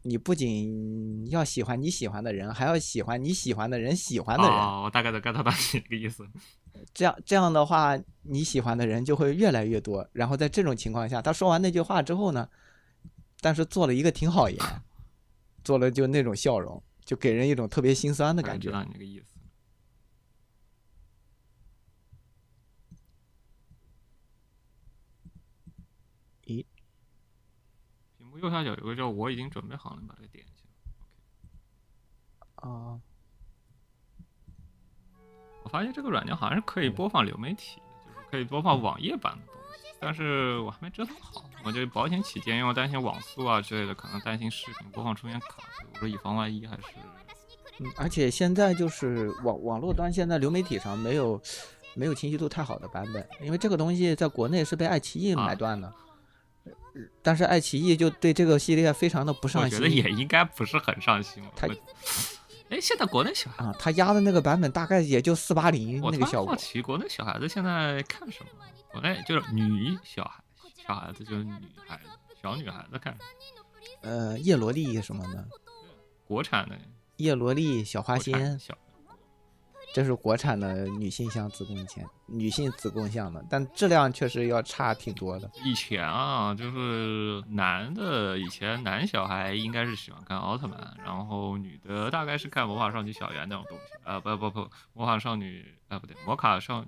[0.04, 4.52] 你不仅要喜欢你喜欢的人，还要喜欢你喜欢的人喜欢的人。
[4.52, 6.28] 哦，我大概能 get 到你这个意思。
[6.94, 10.08] 这样这样的话，你喜欢的人就会越来越多。
[10.14, 12.48] 然后在这种情况下，他说完那句话之后呢，
[13.42, 14.58] 但是做了一个挺好言，
[15.64, 18.70] 做了就那种笑容，就给人一种特别心酸的感觉。
[18.70, 19.26] 知道你这个意思。
[28.42, 30.66] 右下角有个叫“我已经准备好了”，你把这个点一下。
[32.56, 33.00] 啊、
[35.64, 41.44] 我发现这个软件好像是可以播放流媒体，就是可以播放网页版的东西，但是我还没折腾好。
[41.64, 46.84] 我就保险起见，因为我担心网速啊之类的，可能担心视频播放出现卡，所以我说以防万一还是
[47.80, 51.42] 嗯，而且现在就是网网络端，现在流媒体上没有
[51.96, 55.94] 没有清晰度太好的版本，因为这个东西在国内是被爱奇艺啊买断的，呃
[57.22, 59.78] 但是爱奇艺就对这个系列非常的不上心。
[59.78, 61.44] 我觉得也应该不是很上心。
[61.56, 61.74] 它我
[62.70, 66.54] 哎，现在国内小孩，啊，他压的那个版本大概也就四八零那个效果。
[66.54, 68.50] 好奇，国内小孩子现在看什么？
[68.92, 70.42] 国内就是女小孩，
[70.88, 71.54] 小孩子就是女
[71.86, 72.10] 孩子，
[72.42, 73.18] 小女孩子看
[74.02, 75.46] 呃，叶罗丽什么的，
[76.26, 76.78] 国产的
[77.18, 78.78] 叶罗丽、小花仙，小
[79.94, 85.52] 这是国产的女性向子宫前女性子宫向的，但质量确实要差挺多的。
[85.66, 96.88] 以前啊，就是男的，以前男小孩应该是喜欢看奥特曼，然后女的大概是看魔法少女小圆那种东西啊、不不不，魔法少女啊、不对，魔卡少女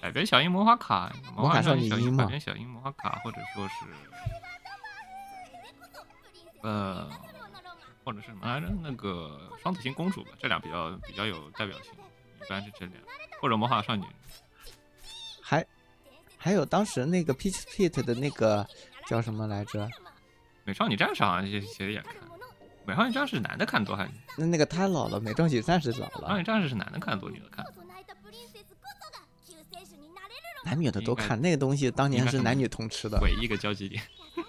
[0.00, 3.74] 改编小樱魔法卡，魔法少女小樱改编小樱魔法卡，或者说是
[6.62, 7.08] 呃，
[8.04, 8.68] 或者是什么来着？
[8.82, 11.92] 那个双子星公主吧，这俩比较比较有代表性，
[12.42, 12.94] 一般是这俩，
[13.40, 14.04] 或者魔法少女。
[15.42, 15.66] 还
[16.36, 18.66] 还有当时那个 Peach Pit 的那个
[19.06, 19.88] 叫什么来着？
[20.64, 22.14] 美少女战士好像也其实也看，
[22.86, 24.10] 美少女战士男的看多还是？
[24.36, 27.64] 那那个太老了，美少女战士老了美少女，战士是男的看多，女的看？
[30.62, 31.40] 男女的都看。
[31.40, 33.18] 那个东西当年是男女通吃的。
[33.22, 34.02] 唯一一个交集点。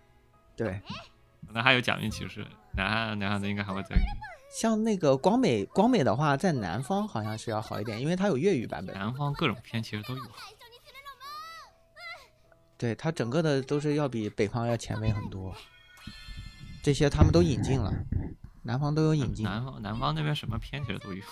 [0.56, 0.80] 对，
[1.52, 2.46] 那还有假面骑士，
[2.76, 3.96] 男孩男孩子应该还会再
[4.52, 8.94] 像那个光美，光美的话，在南方好像是要好一点，因为它有粤语版本。
[8.94, 10.22] 南方各种片其实都有。
[12.76, 15.54] 对，它整个的都是要比北方要前卫很多。
[16.82, 17.92] 这些他们都引进了，
[18.62, 19.44] 南方都有引进。
[19.44, 21.22] 南方南方那边什么片其实都有。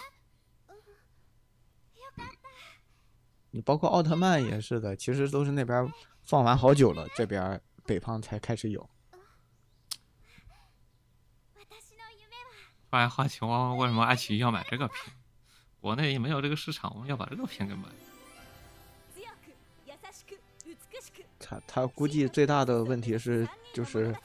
[3.51, 5.91] 你包括奥特曼也是的，其实都是那边
[6.23, 8.89] 放完好久了，这边北方才开始有。
[12.90, 14.98] 后来好奇问问为什么爱奇艺要买这个片？
[15.82, 17.84] 国内也没有这个市场，我们要把这个片给买。
[19.16, 19.52] 強く
[19.86, 24.16] 優しく美しく他他估计最大的问题是，就是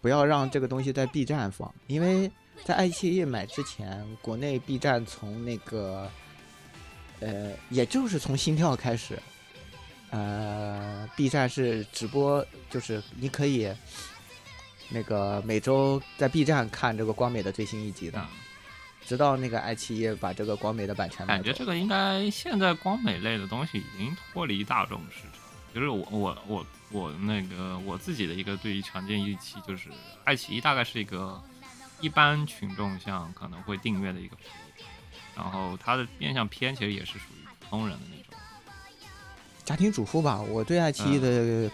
[0.00, 2.30] 不要让这个东西在 B 站放，因为
[2.64, 6.08] 在爱奇艺买之前，国内 B 站从那个，
[7.18, 9.20] 呃，也就是从心跳开始，
[10.10, 13.68] 呃，B 站是直播，就是你可以
[14.91, 18.29] 那个每周在 B 站看这个光美的最新一集的，啊，
[19.05, 21.53] 直到那个爱奇艺把这个光美的版权感觉。
[21.53, 25.41] 这个应该现在光美类的东西已经脱离大众市场。
[25.73, 29.87] 就是我我我我那个我自己的一个对于常见预期就是，
[30.25, 31.41] 爱奇艺大概是一个
[32.01, 34.83] 一般群众像可能会订阅的一个服务，
[35.33, 38.37] 然后它的面向片其实也是属于普通人的那种。
[39.63, 41.71] 家庭主妇吧，我对爱奇艺的呃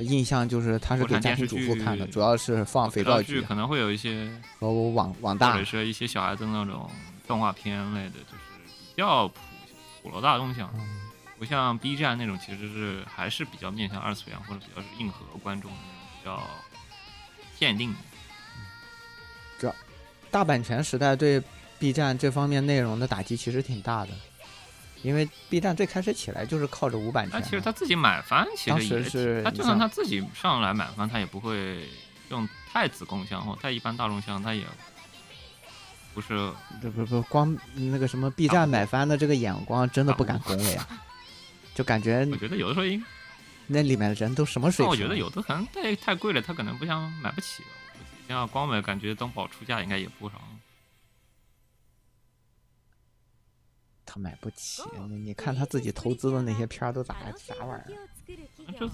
[0.00, 5.64] 印象就是它是国给家庭主妇看的，主要是放肥皂剧剧可能会有一些和网网大或大者。
[5.64, 6.90] 是一些小孩子那种
[7.26, 9.34] 动画片类的，就是比较普
[10.02, 10.70] 普罗大众向。
[10.74, 11.02] 嗯
[11.38, 15.76] 不像 B 站那种，其实是还是比较面向二次元或者比较是硬核观众的
[16.18, 16.42] 比较
[17.58, 17.94] 限定
[19.60, 19.74] 的。
[20.30, 21.42] 大版权时代对
[21.78, 24.12] B 站这方面内容的打击其实挺大的，
[25.06, 27.46] 因为 B 站最开始起来就是靠着无版他权嘛。
[27.46, 31.88] 其实他自己买番其当实也时是他就算他自己上来买番，他也不会
[32.30, 34.64] 用太子供像或太一般大众像，他也
[36.12, 36.50] 不是
[36.82, 40.88] 不不不，光那个什么 B 站买番的这个眼光真的不敢恭维啊，
[41.72, 43.00] 就感觉 我觉得有的时候应，
[43.68, 44.90] 那里面的人都什么水平？
[44.90, 47.62] 我觉得有的可能太太贵了，他可能不想买不起。
[48.26, 50.34] 像光美，感觉东宝出价应该也不少。
[54.16, 57.92] 他买不起，你你看他自己投资的那些片儿都咋啥玩意
[58.32, 58.90] 儿？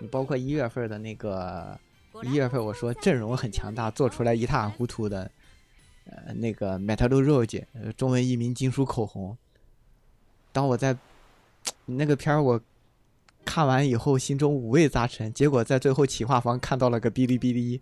[0.00, 1.78] 你包括一月份的那个
[2.24, 5.30] 一月份，我说阵容很强大，做出来一塌糊涂的，
[6.04, 9.34] 呃，那个 Metal Rose，呃，中文译名金属口红。
[10.52, 10.94] 当我在
[11.86, 12.60] 那个片儿我
[13.46, 17.80] 看完以后，心中五味杂陈，结果在最后企划方看到了个哔哩哔哩，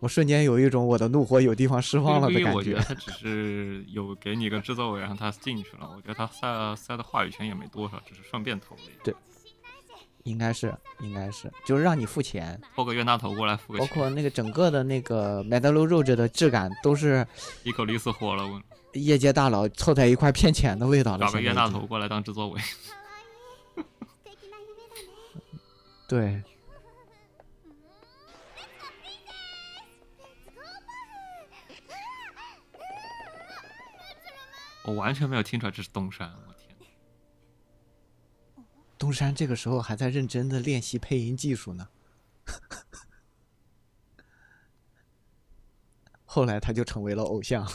[0.00, 9.16] 我瞬间有一种我的怒火有地方释放了的感我觉得他只是有给你个制作委让他进去了，我觉得他塞塞的话语权也没多少，只是顺便投了一个，
[10.24, 17.26] 应该是应该是，就是让你付钱，拨个冤大头过来付个包钱，括那个整个的那个 Metal Rose 的质感都是
[17.62, 18.60] 一口利死火了，我
[18.92, 21.26] 业界大佬凑在一块骗钱的味道了。
[21.26, 22.60] 找个冤现在已经大头过来当制作委。
[23.74, 24.92] か わいい素敵な夢だ
[25.42, 26.42] ね对，
[34.88, 36.76] 我完全没有听出来这是东山，我天！
[38.98, 41.88] 东山这个时候还在认真的练习配音技术呢。
[46.24, 47.66] 后来他就成为了偶像。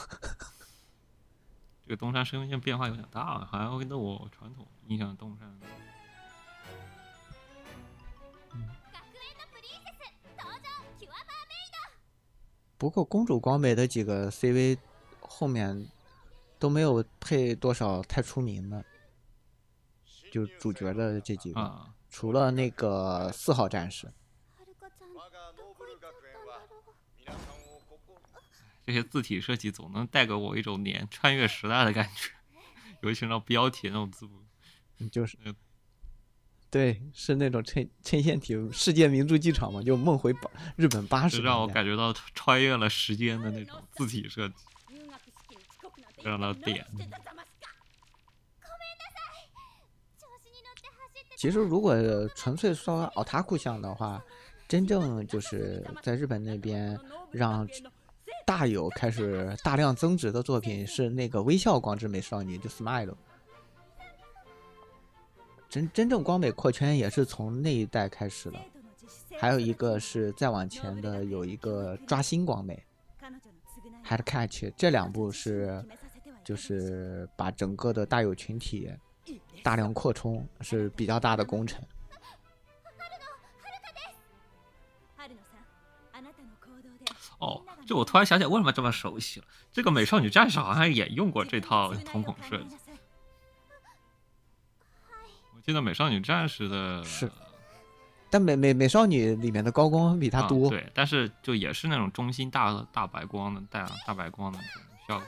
[1.82, 5.60] 这个东山声线变化有点大，好像跟我传统印象的东山。
[8.52, 10.62] 学園のプリンセス登場
[11.00, 11.72] キュアバーメイ
[12.78, 14.78] 不过公主光美的几个 CV
[15.22, 15.88] 后面
[16.64, 18.84] 都没有配多少太出名的，
[20.32, 24.08] 就主角的这几个，啊，除了那个四号战士。
[24.08, 25.16] はるかちゃん
[25.56, 26.22] どこ行っちゃったん
[27.26, 27.40] だろう
[28.86, 32.32] 这些字体设计总能带给我一种年穿越时代的感觉，
[33.02, 34.42] 尤其是那种标题那种字母。
[35.12, 35.56] 就是嗯，
[36.70, 44.56] 对，是那种衬衬线体世界名著剧场嘛，就梦回八日本八十就让我感觉到穿越了时间的那種字体设计。
[46.24, 47.70] 让他点何してたざますか
[50.20, 51.96] 調子に乗って走って其实如果
[52.36, 54.22] 纯粹说奥塔库向的话，
[54.68, 57.00] 真正就是在日本那边
[57.32, 57.68] 让
[58.46, 63.16] 大有开始大量增值的作品是那个微笑光之美少女，就 Smile。
[65.70, 68.60] 真真正光美扩圈也是从那一代开始的，
[69.40, 72.84] 还有一个是再往前的有一个抓心光美
[74.04, 75.86] Head Catch，这两部是
[76.45, 78.93] 就是把整个的大友群体
[79.63, 81.83] 大量扩充，是比较大的工程。
[87.39, 89.47] 哦，就我突然想起来，为什么这么熟悉了？
[89.73, 92.77] 这个美少女战士好像也用过这套瞳孔设计。
[95.55, 97.31] 我记得美少女战士的是
[98.31, 104.59] 但美美美少女里面的高光比它啊多，对，但是就也是那种中心大大白光的大大白光的
[105.07, 105.27] 效果，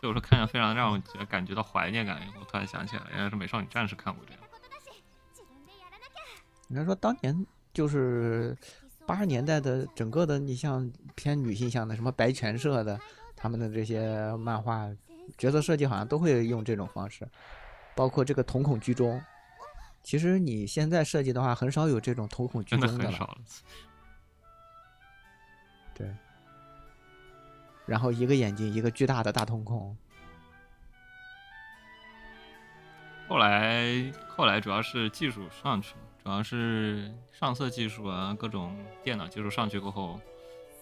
[0.00, 2.20] 所以我说看着非常让我觉得感觉到怀念感。
[2.40, 4.40] 我突然想起来，原来是美少女战士看过这样。
[4.42, 5.02] ことだし
[5.34, 6.22] 自分でやらなきゃ
[6.68, 8.56] 应该说当年就是
[9.06, 12.98] 八十年代的整个的，你像偏女性向的什么白泉社的，
[13.36, 14.88] 他们的这些漫画
[15.38, 17.28] 角色设计好像都会用这种方式，
[17.94, 19.22] 包括这个瞳孔居中。
[20.02, 23.38] 其实你现在设计的话，很少有这种瞳孔居真的中的了。
[27.86, 29.96] 然后一个眼睛，一个巨大的大瞳孔。
[33.28, 40.20] 后来后来主要是技术上去了，主要是上色技术啊，各种电脑技术上去过后，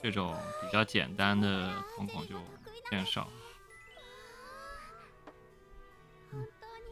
[0.02, 2.36] 这种比较简单的瞳孔就
[2.90, 3.28] 变少。
[6.32, 6.84] 本当に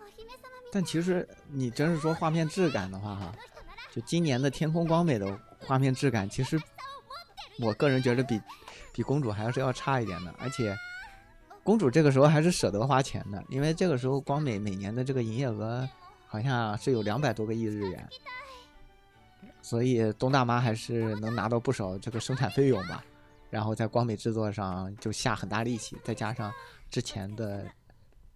[0.00, 6.60] お姫様み但其实你真是说画面质感的话，哈，たいな人なら就今年的天空光美的画面质感，其实
[7.58, 8.40] 我个人觉得比
[8.97, 10.33] 比公主还是要差一点的。
[10.39, 10.75] 而且
[11.63, 15.87] 公主这个时候还是舍得花钱的，因为这个时候光美每年的这个营业额
[16.25, 18.09] 好像是有两百多个亿日元，
[19.61, 23.05] 所以东大妈还是能拿到不少这个生产费用吧。
[23.51, 26.51] 然后在光美制作上就下很大力气，再加上
[26.89, 27.65] 之前的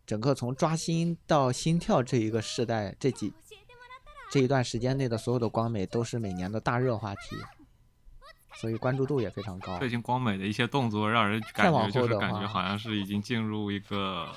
[0.06, 3.34] 整个从抓心到心跳这一个时代，这几
[4.30, 7.36] 这一段时间内的所有的光美都是每年的大热话题，
[8.55, 9.79] 所以关注度也非常高。
[9.79, 14.29] 最近光美的一些动作让人再往感觉就是后的话感觉好像是已经进入一个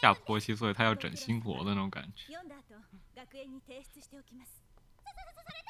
[0.00, 2.34] 下坡期，所以他要整心活的那种感觉。
[2.34, 2.74] 読んだ後
[3.14, 4.50] 学園に提出しておきます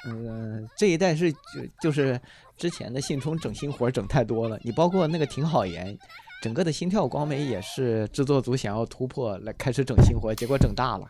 [0.07, 1.39] 嗯，这一代是就
[1.81, 2.19] 就是
[2.57, 5.97] 之前的信冲整心活儿整太多了，你包括那个挺好言，
[6.41, 11.09] 整个的心跳光美也是制作组想要突破来开始整心活儿，结果整大了。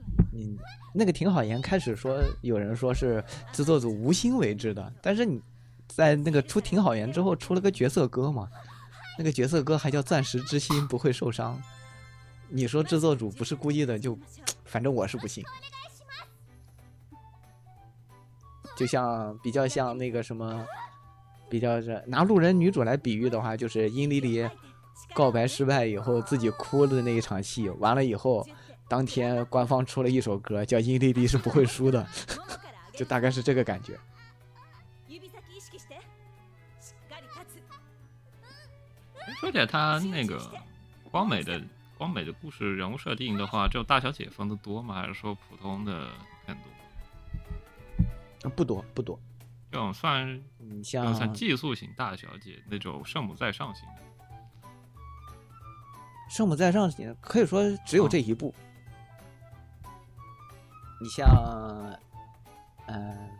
[0.00, 0.58] わよ嗯，
[0.94, 5.40] 那个挺好言开始说有人说是制作组无心为之的，但是你
[5.88, 8.48] 在那个出挺好言之后出了个角色歌嘛，
[9.18, 11.60] 那个角色歌还叫钻石之心不会受伤，
[12.48, 14.18] 你说制作组不是故意的就，
[14.64, 15.44] 反正我是不信。
[18.76, 20.66] 就像比较像那个什么，
[21.48, 24.46] 比较是拿路人女主来比喻的话，就是殷离离
[25.14, 28.46] 告白失败以后自己哭的那一场戏，完了以后，
[28.90, 32.04] 当天官方出了一首歌叫《殷离离是不会输的》，
[32.92, 33.98] 就大概是这个感觉。
[35.08, 36.00] 指先意識して
[36.80, 37.60] しっかり立つ
[39.40, 40.40] 说起来，他那个
[41.10, 41.60] 光美的
[41.98, 44.94] 光美的故事人物设定的话，只有大小姐分的多吗？
[44.94, 46.08] 还是说普通的
[46.46, 46.62] 更多？
[48.44, 49.18] 呃不多不多，
[49.72, 54.02] 这种算你这种算像寄宿型大小姐那种圣母在上型的。
[56.30, 56.88] 圣母在上
[57.20, 58.54] 可以说只有这一部。
[61.00, 61.26] 你像，
[62.86, 63.30] 嗯、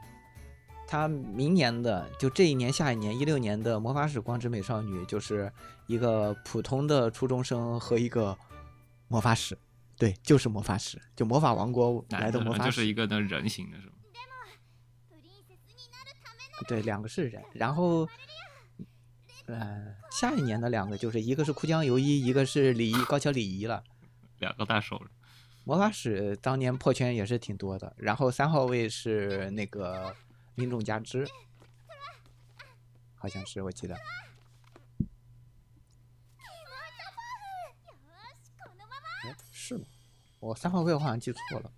[0.86, 5.52] 他明年的就这一年、下一年一六年的魔法使光之美少女，就是
[5.86, 8.36] 一个普通的初中生和一个
[9.08, 9.56] 魔法使，
[9.96, 13.92] 对，就是魔法使，就魔法王国来男的的魔法使，就是一个那人形的是吗？
[15.10, 18.08] プリンセスになるための对，两个是人，然后。
[19.48, 23.84] 呃，下一年的两个就是一个是哭江游一，一个是李一高桥李一了。
[24.40, 25.08] 两个大手人。
[25.64, 30.14] 魔法使当年破圈也是挺多的，然后三号位是那个
[30.54, 31.26] 民众加之，
[33.16, 33.94] 好像是我记得。
[33.94, 33.98] よ
[38.42, 39.84] しこのまま哎，是吗？
[40.38, 41.72] 我三号位我好像记错了。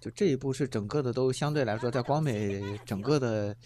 [0.00, 3.56] 就这一部是整个的都相对来说在光美整个的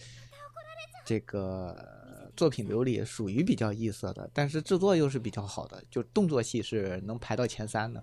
[1.05, 2.04] 这个
[2.37, 8.03] 作品流里属于比较异色的，但是制作又是比较好的，就动作戏是能排到前三的，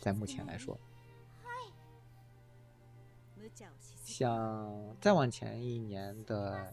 [0.00, 0.78] 在目前来说。
[3.36, 6.72] 無茶をしすぎ像再往前一年的，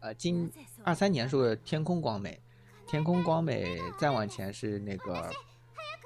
[0.00, 2.40] 呃，今なぜそう二三年是天空光美，
[2.86, 5.30] 天空光美再往前是那个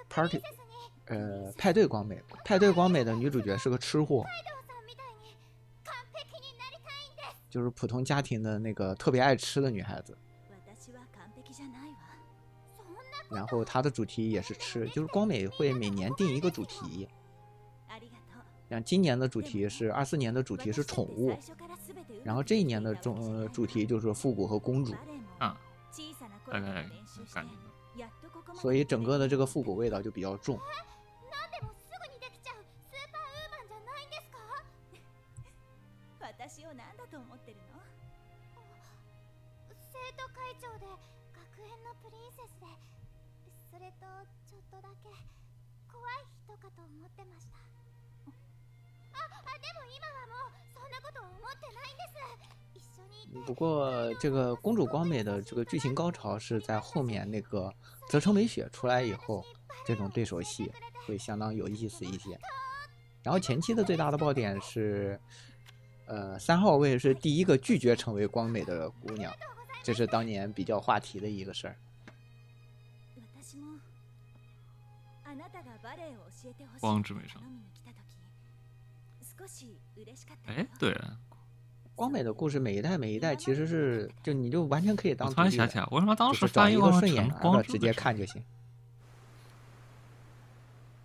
[0.09, 0.41] party，
[1.07, 4.25] 呃，派对光美，派对光美的女主角是个吃货，
[7.51, 10.17] 就是普通家庭的那个特别爱吃的女孩子，
[10.67, 11.97] 私は完璧じゃないわ
[12.77, 17.09] そんな然后她的主题也是吃，就是光美会每年定一个主題，
[17.89, 21.37] ありがとう像今年的主题是二四年的主题是宠物，
[22.25, 24.95] 然后这一年的中呃主题就是复古和公主，
[25.39, 25.57] 啊，
[25.93, 27.75] 小さな大概頃から練習して感觉到。
[27.97, 30.59] やっとここまで所以整个的这个复古味道就比较重。
[43.89, 44.07] れと
[44.47, 45.09] ちょっとだけ
[45.93, 47.57] 怖い人かと思ってました
[49.15, 52.19] ああでも今はもうそんなこと思ってないんです
[52.75, 57.73] 一緒にいて不过这个公主光美的这个剧情高潮是在后面那个
[58.09, 59.45] 泽城美雪出来以后，
[59.87, 60.71] 这种对手戏
[61.07, 62.39] 会相当有意思一些。
[63.23, 65.19] 然后前期的最大的爆点是，
[66.07, 69.33] 呃，三号位是第一个拒绝成为光美的姑娘，
[69.83, 71.77] 这是当年比较话题的一个事儿。
[76.81, 78.17] 光之美少頼みに来た時
[79.39, 81.19] 少し嬉しかったよ哎，对了，
[81.95, 88.45] 光美的故事每一代每一代其实是就你就完全可以我当独立的突然想起来，为什么当时就是找一翻译过成个顺眼儿光的直接之美少女看就行。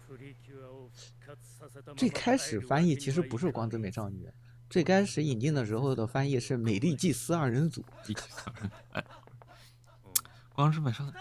[0.07, 4.29] 最最开始翻译其实不是光之美少女，
[4.69, 9.03] 最开始引进的时候的翻译是美丽祭司二人组一起讨论哎，
[10.53, 11.11] 光之美少女，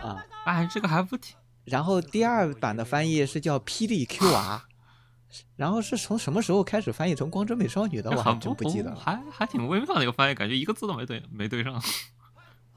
[0.00, 0.24] 啊。
[0.44, 1.36] 哎，这个还不挺
[1.67, 4.63] 然后第二版的翻译是叫霹雳 Q 娃
[5.57, 8.95] 然后是从什么时候开始翻译成光之美少女的，我还真不记得了。
[9.03, 11.81] 还还挺微妙的一个翻译，感觉一个字都没对没对上，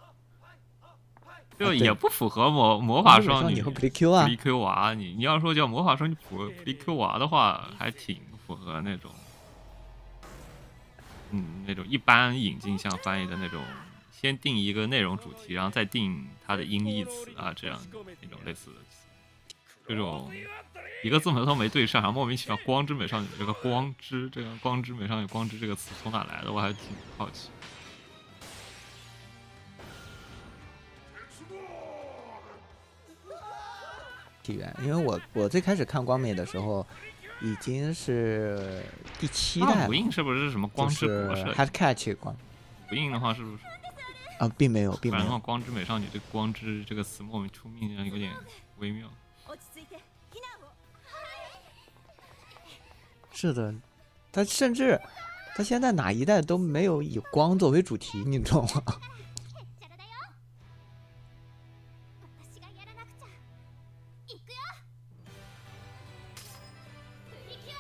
[1.58, 9.12] 就也不符合魔魔法少女和 Precure 啊普利 Q 娃，你你要说叫魔法少女普普利 Q 娃的话，还挺符合那种，
[11.30, 13.62] 嗯，那种一般引进向翻译的那种
[14.20, 17.80] 先定一个内容主题，然后再定它的音译词啊，这样
[18.20, 19.06] 那种类似的词，
[19.88, 20.30] 这种
[21.02, 26.82] 一个字母都没对上，然后莫名其妙“光之美少女”这个“光之”这个“光之美少女”“光之”这个词从哪来的，我还挺
[27.16, 27.48] 好奇。
[34.42, 36.86] 起源，因为我我最开始看光美的时候，
[37.40, 38.82] 已经是
[39.18, 42.36] 第七代了那无，印是不是什么光之是国设计？Head Catch 光
[42.92, 43.62] 无印的话是不是？
[44.39, 45.39] 啊，并没有，并不然的话，没有。
[45.39, 48.33] 光之美少女这个“光之”这个词莫名出命，有点
[48.79, 49.07] 微妙。
[49.47, 49.97] 落ち着いて
[50.31, 50.67] 避難を
[53.31, 53.73] 是的，
[54.31, 54.99] 他甚至
[55.55, 58.67] 他现在哪一代都没有以光作为主题，你知道吗？
[58.67, 60.11] へっちゃらだよ
[62.21, 63.27] 私がやらなくちゃ
[64.27, 64.59] 行くよ
[67.29, 67.79] プリキュア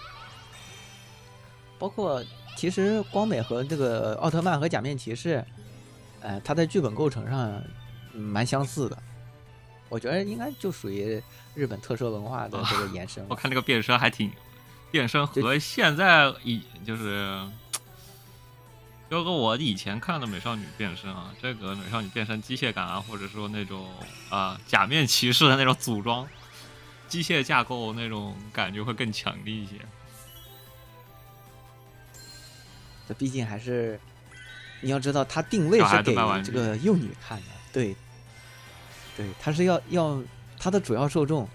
[1.79, 2.23] 包括
[2.55, 5.45] 其实光美和这个奥特曼和假面骑士，
[6.20, 7.62] 呃，它在剧本构成上
[8.12, 8.96] 嗯蛮相似的。
[9.88, 11.20] 我觉得应该就属于
[11.54, 13.28] 日本特色文化的这个延伸了。
[13.30, 14.30] 我看这个变身还挺，
[14.90, 17.44] 变身和现在以就是，
[19.10, 23.88] 就跟我以前看的美少女变身啊，这个美少女变身机械感啊，或者说那种
[24.28, 26.28] 啊、假面骑士的那种组装
[27.08, 29.72] 机械架构那种感觉会更强烈一些。
[33.08, 33.98] 这毕竟还是
[34.80, 37.94] 你要知道，它定位是给这个幼女看的，对，
[39.16, 40.22] 对，它是要要
[40.58, 41.48] 它的主要受众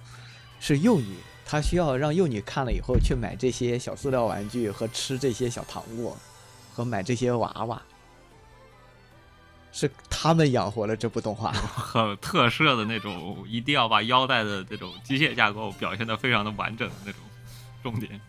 [0.60, 1.16] 是幼女，
[1.46, 6.18] 它需要让幼女看了以后去买这些小塑料玩具和吃这些小糖果
[6.74, 7.82] 和买这些娃娃，
[9.72, 11.52] 是他们养活了这部动画。
[11.76, 17.22] 很特摄的那种，一定要把腰带的这种机械架构表现的非常的完整的那种
[17.82, 18.22] 重点。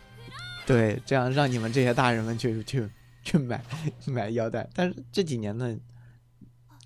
[0.66, 2.88] 对，这样让你们这些大人们去去
[3.22, 3.64] 去买
[4.06, 4.68] 买腰带。
[4.74, 5.78] 但是这几年的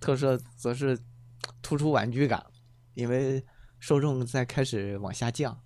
[0.01, 0.99] 特色则是
[1.62, 2.45] 突出玩具感，
[2.95, 3.45] 因为
[3.78, 5.61] 受众在开始往下降。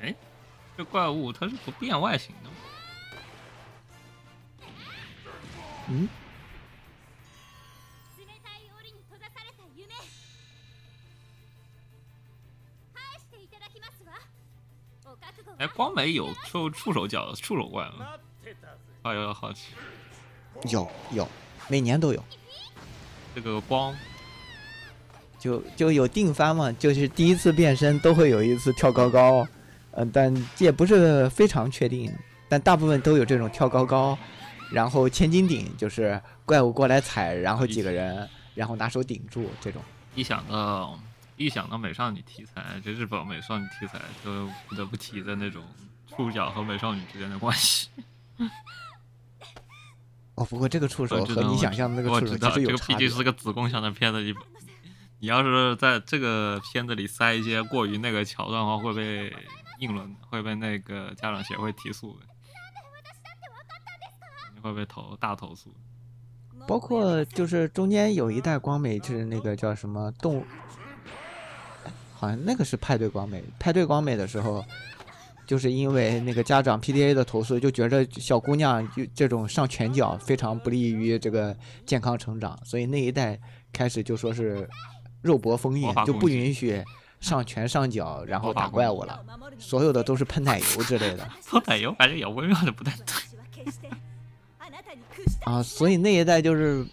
[0.00, 0.14] 哎，
[0.76, 2.56] 这怪物它是不变外形的吗？
[5.88, 6.08] 嗯，
[15.58, 18.06] 哎，光美有触触手脚触手怪吗？
[19.02, 19.72] 啊，有点好奇。
[20.70, 21.28] 有有，
[21.68, 22.24] 每年都有，
[23.34, 23.94] 这个光
[25.38, 29.46] 就就有定番嘛，就是第一次变身都会有一次跳高高，
[29.90, 32.12] 呃，但也不是非常确定，
[32.48, 34.16] 但大部分都有这种跳高高，
[34.70, 39.82] 然后千斤顶，就是怪物过来踩，然后几个人，然后拿手顶住这种。
[40.14, 40.98] 一想到
[41.36, 45.62] 一想到美少女题材，这日本美少女题材就不得不提的那种
[46.06, 47.88] 触角和美少女之间的关系。
[50.36, 53.08] 哦，不过这个触手和你想象的那个触手其实知道这个毕竟。
[53.10, 54.34] 是个子宫向的片子，你
[55.20, 59.32] 你要是在这个片子里塞一些过于那个桥段的话，会被
[59.78, 62.26] 硬轮，会被那个家长协会提诉的。
[64.54, 65.72] 你会被投大投诉。
[66.66, 70.46] 包括就是中间有一代光美就是那个叫什么动物，
[72.14, 73.42] 好像那个是派对光美。
[73.58, 74.64] 派对光美的时候，
[75.46, 81.54] 就是因为那个家长 PDA 的投诉，就觉着小姑娘就这种上拳脚非常不利于这个
[81.84, 83.38] 健康成长，所以那一代
[83.72, 84.68] 开始就说是
[85.20, 86.82] 肉搏封印，就不允许
[87.20, 89.22] 上拳上脚，然后打怪物了，
[89.58, 91.28] 所有的都是喷奶油之类的。
[91.50, 93.04] 喷奶油感觉也微妙的不太对。
[95.44, 96.86] 啊，所以那一代就是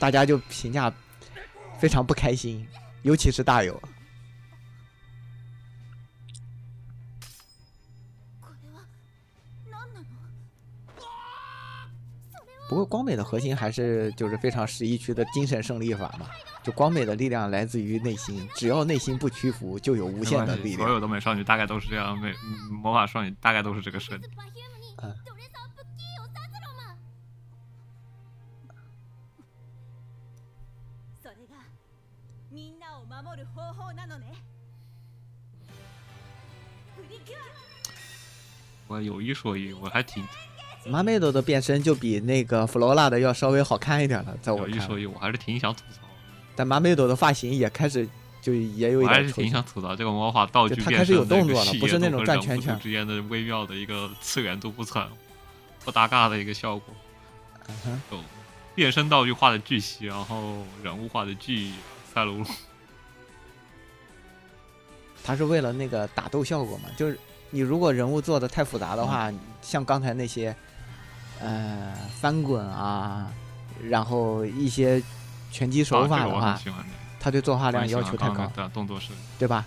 [0.00, 0.92] 大家就评价
[1.78, 2.66] 非常不开心，
[3.02, 3.80] 尤其是大友。
[12.69, 16.27] 不过光美的核心还是就是非常十一区的精神胜利法嘛，
[16.61, 20.81] 就光美的力量来自于内心，只要内心不屈服，就有无限的力量。
[20.81, 24.29] 所有的美少女大概都是这样，美嗯魔法少女大概都是这个设定。
[24.29, 26.95] Perfume にあドレサープッキーをさずろま
[31.23, 31.57] それが
[32.51, 34.33] みんなを守る方法なのね
[36.95, 37.39] プリキュア
[38.93, 40.23] 我有一说一，我还挺
[40.86, 46.08] 马美朵的变身就比那个弗罗拉的要稍微好看一点了，在我一说一，我还是挺想吐槽的。
[46.54, 48.06] 但马美朵的发型也开始
[48.42, 49.32] 就也有一我还是。
[49.32, 55.08] 挺想吐槽这个魔法道具就它开始有动作了不是那种转圈圈之间的微妙的一个次元度不惨
[55.84, 56.94] 不搭嘎的一个效果。
[57.68, 58.18] 嗯哼有
[58.74, 61.70] 变身道具画的巨细，然后人物画的巨
[62.12, 62.44] 赛璐璐。
[65.24, 67.18] 它是为了那个打斗效果嘛，就是
[67.48, 69.32] 你如果人物做的太复杂的话，
[69.62, 70.54] 像刚才那些，
[71.44, 73.30] 呃，翻滚啊，
[73.90, 75.02] 然后一些
[75.52, 76.58] 拳击手法的话，
[77.20, 79.66] 他对作画量要求太高刚刚，的动作设计，对吧？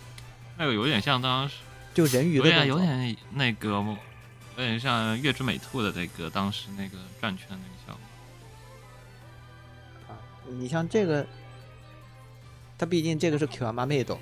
[0.57, 1.57] 那个有点像当时
[1.93, 3.69] 就人鱼有点的动作有点那个
[4.55, 8.01] 有点像月之美兔的那个当时那个转圈那个效果。
[10.59, 11.23] 你像这个，
[12.75, 14.19] 它毕竟这个是 Q 妈妹斗，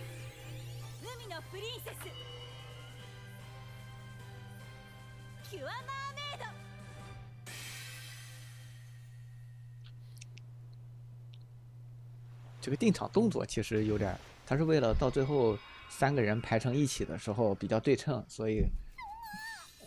[12.66, 15.56] 这个定场动作其实有点他，是为了到最后
[15.88, 18.64] 三个人排成一起的时候比较对称，所以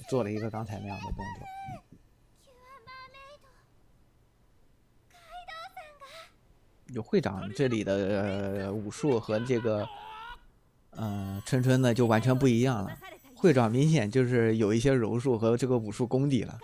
[0.09, 1.49] 做了一个刚才那样的动作。
[6.95, 9.85] 有会长这里的、武术和这个，
[10.91, 12.97] 呃，春春呢就完全不一样了。
[13.35, 16.57] 会长明显就是有一些柔术和这个武术功底了。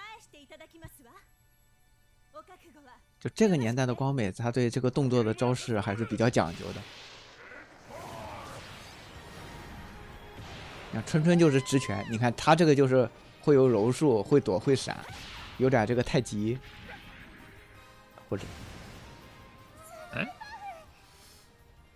[3.24, 6.82] 就这个年代的光美，他对这个动作的招式还是比较讲究的。
[10.90, 13.08] 你看春春就是直拳，你看他这个就是
[13.40, 15.02] 会有柔术，会躲会闪，
[15.56, 16.58] 有点这个太极，
[18.28, 18.44] 或者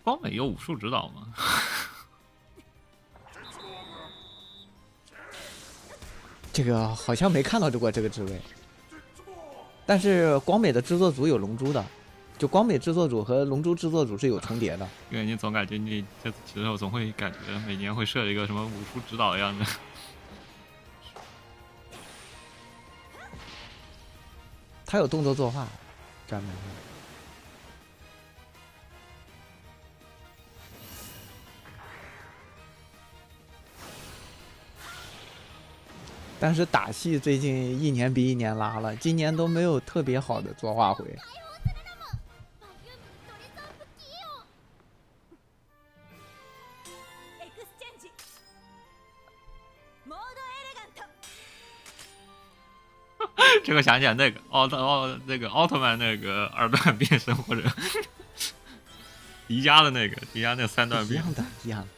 [0.01, 1.31] 光美有武术指导吗？
[6.51, 8.41] 这个好像没看到过这个职位。
[9.89, 11.83] 但是光美的制作组有龙珠的，
[12.37, 14.87] 就光美制作组和龙珠制作组是有重叠的。
[15.09, 19.65] 因为你总感觉你这其实我总会感觉每年会设一个什么武术指导一样的。
[24.85, 25.67] 他有动作作画，
[26.27, 26.51] 专门
[36.40, 41.04] 但是打戏最近一年比一年拉了，今年都没有特别好的作画回。
[41.04, 41.08] エ
[47.48, 48.10] クスチェンジ
[50.06, 51.02] モードエレガント
[53.64, 57.62] 这个想起来那个奥特奥那个奥特曼那个二段变身或者
[59.48, 61.88] 迪迦的那个迪迦那三段变一样的，一样的。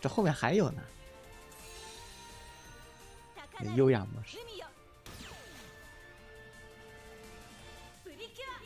[0.00, 0.99] 这后面还有呢，高鳴る
[3.76, 4.36] 优雅模式。
[4.36, 4.66] 海よ
[8.04, 8.60] プリキュア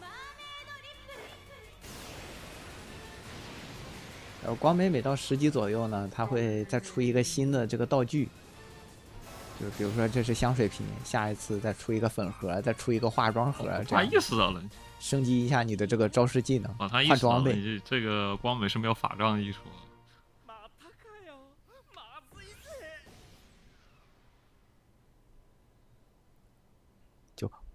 [0.00, 1.16] マーメイドリップ
[4.42, 8.28] 然后光美每到十级左右呢，它会再出一个新的这个道具，
[9.60, 14.62] 就比如说这是香水瓶，下一次再出一个粉盒，再出一一个化妆盒，这他样意识到了，
[14.98, 17.54] 升级一下你的这个招式技能，哦，他意识到了，换装备。
[17.54, 19.60] 你这这个光美是没有法杖艺术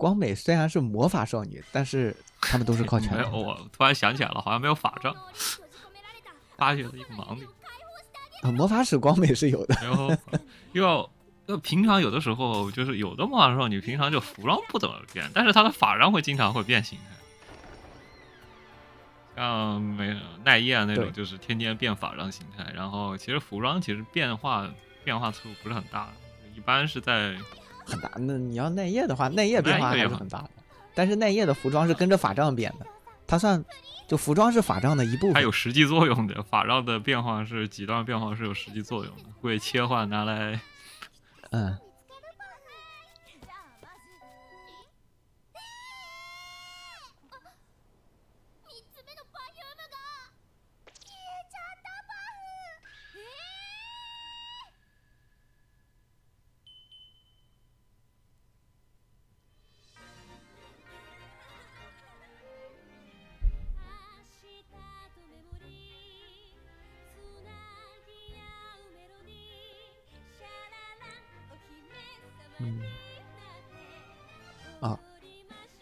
[0.00, 3.42] 光美虽然是魔法少女，但是他们都是靠拳 没有，头。
[3.42, 5.14] 我突然想起来了，好像没有法杖，
[6.56, 7.46] 发现了一个盲点。
[8.42, 10.10] 啊，魔法使光美是有的，然后
[10.72, 11.10] 要
[11.44, 17.04] 要平常有的时候就是有的魔法少女平常就服装不怎么变，但是她的法杖会经常会变形态。
[19.36, 24.66] 像美奈叶那种就是天天变法杖形态，然后其实服装其实变化
[25.04, 26.10] 变化速度不是很大，
[26.56, 27.36] 一般是在
[27.90, 28.10] 很大。
[28.16, 30.50] 那你要耐夜的话，耐夜变化还是很大的，
[30.94, 32.86] 但是耐夜的服装是跟着法杖变的，
[33.26, 33.62] 它算
[34.08, 35.50] 就服装是法杖的一部分它有。
[35.52, 40.60] 实际作用的，法杖的变化是几段变化是有实际作用的，会切换拿来
[41.50, 41.76] 嗯，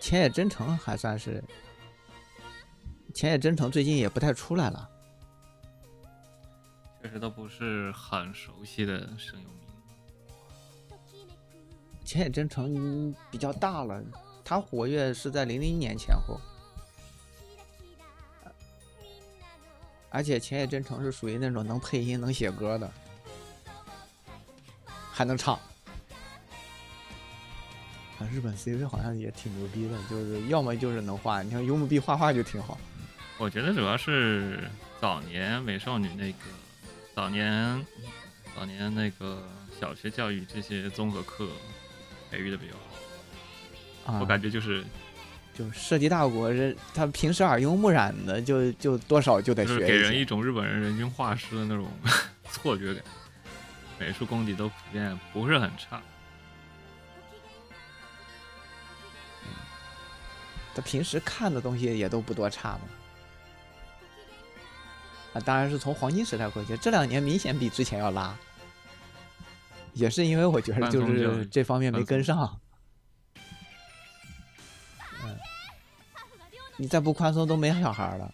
[0.09, 1.45] 浅野真诚还算是，
[3.13, 4.89] 浅野真诚最近也不太出来了。
[7.03, 10.97] 确实都不是很熟悉的声优名。
[12.07, 14.03] 浅野真诚比较大了，
[14.43, 16.41] 他活跃是在零零年前后，
[20.09, 22.91] 而且浅野真诚是属于那种能配音、能写歌的，
[25.13, 25.61] 还能唱。
[28.29, 32.79] 啊，日本 CV 好像也挺牛逼的，就是要么就是能画，你像幽木碧画画就挺好。
[33.39, 34.59] 我觉得主要是
[35.01, 36.39] 早年美少女那个
[37.15, 37.85] 早年
[38.57, 39.43] 早年那个
[39.81, 41.49] 小学教育这些综合课
[42.31, 42.75] 培育的比较
[44.05, 44.85] 好，啊，我感觉就是
[45.55, 51.87] 就涉及大国，人他平时耳濡目染的，就就多少就得就是学给人一种日本人人均画师的那种
[52.51, 53.03] 错觉感，
[53.99, 56.03] 美术功底都普遍不是很差。
[60.79, 62.81] 他平时看的东西也都不多差嘛。
[65.33, 68.33] 啊，当然是从黄金时代过去，这两年明显比之前要拉，
[69.93, 72.61] 也是因为我觉得就是这方面没跟上。
[75.25, 75.37] 嗯，
[76.77, 78.33] 你再不宽松都没小孩了。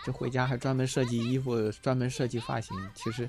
[0.00, 3.28] ら这回家还专门设计衣服，专门设计发型，其实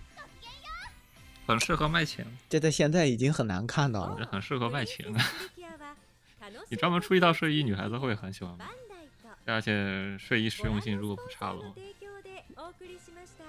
[1.46, 4.16] 很适合卖钱，这在现在已经很难看到了。
[4.20, 5.20] 这很适合卖钱 的。
[5.20, 5.96] プリキュアは
[6.52, 8.72] 楽し你专门出一套睡衣，女孩子会很喜欢买バ。
[8.72, 13.46] ンダイと而且睡衣实用性如果不差的话ご覧のスポンサーの，提供でお送りしました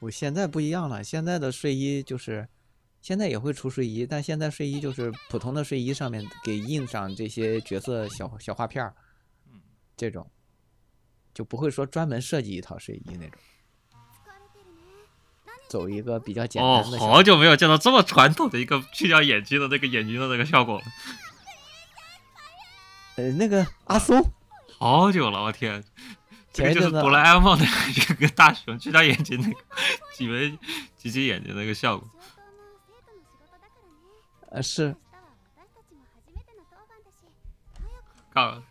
[0.00, 2.46] 我现在不一样了，现在的睡衣就是，
[3.02, 8.94] 现在也会出睡衣，但现在睡衣就是普通的睡衣上面给印上这些角色小小画片儿，
[9.52, 9.60] 嗯，
[9.96, 10.30] 这种，
[11.38, 15.04] 就不会说专门设计一套睡衣那种，疲れてるね
[15.68, 17.06] 走一个比较简哦，单的小。
[17.06, 20.84] 好久没有见到这么传统的一个去掉眼睛的那个眼睛的那个效果了，
[23.16, 24.32] 呃，那个阿松，
[24.78, 25.82] 好久了，我天，
[26.52, 29.56] 这前一阵子个就是哆啦 A 梦的一个大熊去掉眼睛那个
[30.12, 30.58] 挤眉
[30.96, 32.08] 挤挤眼睛那个效果。
[34.54, 38.67] 上等な生徒の仕事だからね呃是明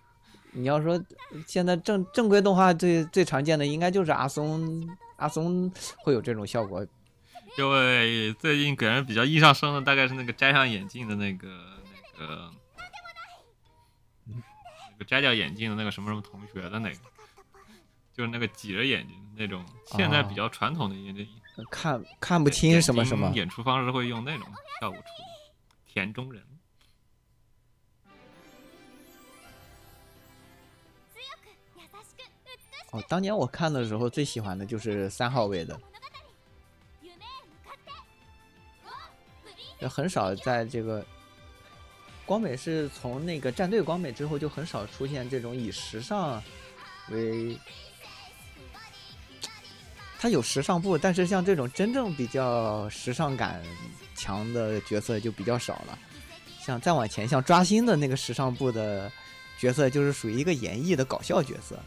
[0.59, 1.01] 你要说
[1.47, 6.85] 现在正正规动画最最常见的应该就是阿松，阿松会有这种效果，
[7.57, 11.49] 因为最近给人比较印象深的大概是那个摘上眼镜的那个
[12.19, 12.51] 那个
[14.27, 16.97] 那个摘掉眼镜的那个什么什么同学的那个，
[18.13, 21.25] 就是那个挤着眼睛那种，现在比较传统的眼睛
[21.71, 23.31] 看看不清什么什么。
[23.33, 24.47] 演出方式会用那种
[24.81, 26.43] 效果处理，田中人。
[32.92, 37.92] 哦，当年我看的时候最喜欢的就是三号位的，物語夢へ向かって
[38.84, 41.06] ゴープリンセ也很少在这个
[42.26, 46.42] 光美是从那个战队光美之后就很少出现这种以时尚
[47.10, 47.58] 为，
[50.20, 53.62] 它有时尚部，但是像这种真正比较时尚感
[54.16, 56.00] 强的角色就比较少了。
[56.62, 59.12] 像再往前，像抓心的那个时尚部的
[59.60, 61.78] 角色，就是属于一个演绎的搞笑角色。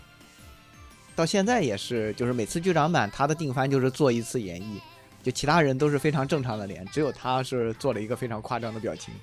[1.21, 4.79] 到现在也是，就是每次剧场版他的定番就是做一次演绎，
[5.23, 9.15] 就其他人都是非常正常的脸，只有他是做了一个非常夸张的表情。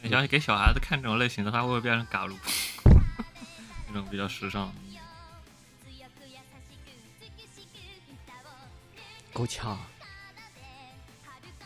[0.00, 2.36] 你想给小孩子看这种类型的，他会不会变成嘎鲁？
[3.88, 4.70] 那种比较时尚。
[4.70, 6.92] 強く優しく
[7.36, 9.78] 美しく歌を够呛。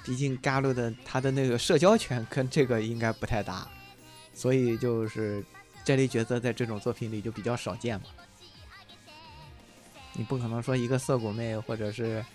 [0.04, 3.68] 毕竟嘎鲁的他的那个社交圈跟这个应该不太搭，
[4.32, 5.44] 所以就是
[5.84, 8.06] 这类角色在这种作品里就比较少见嘛。
[10.17, 12.25] 你不可能说一个涩谷妹或者是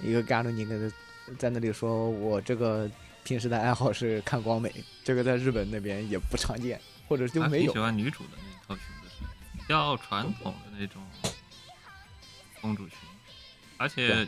[0.00, 2.90] 一个嘎鲁，你给他在那里说我这个
[3.22, 4.72] 平时的爱好是看光美，
[5.04, 7.78] 这个在日本那边也不常见，或者就没有喜。
[7.78, 11.02] 欢女主的那套裙子，是比较传统的那种
[12.62, 12.96] 公主裙，
[13.76, 14.26] 而且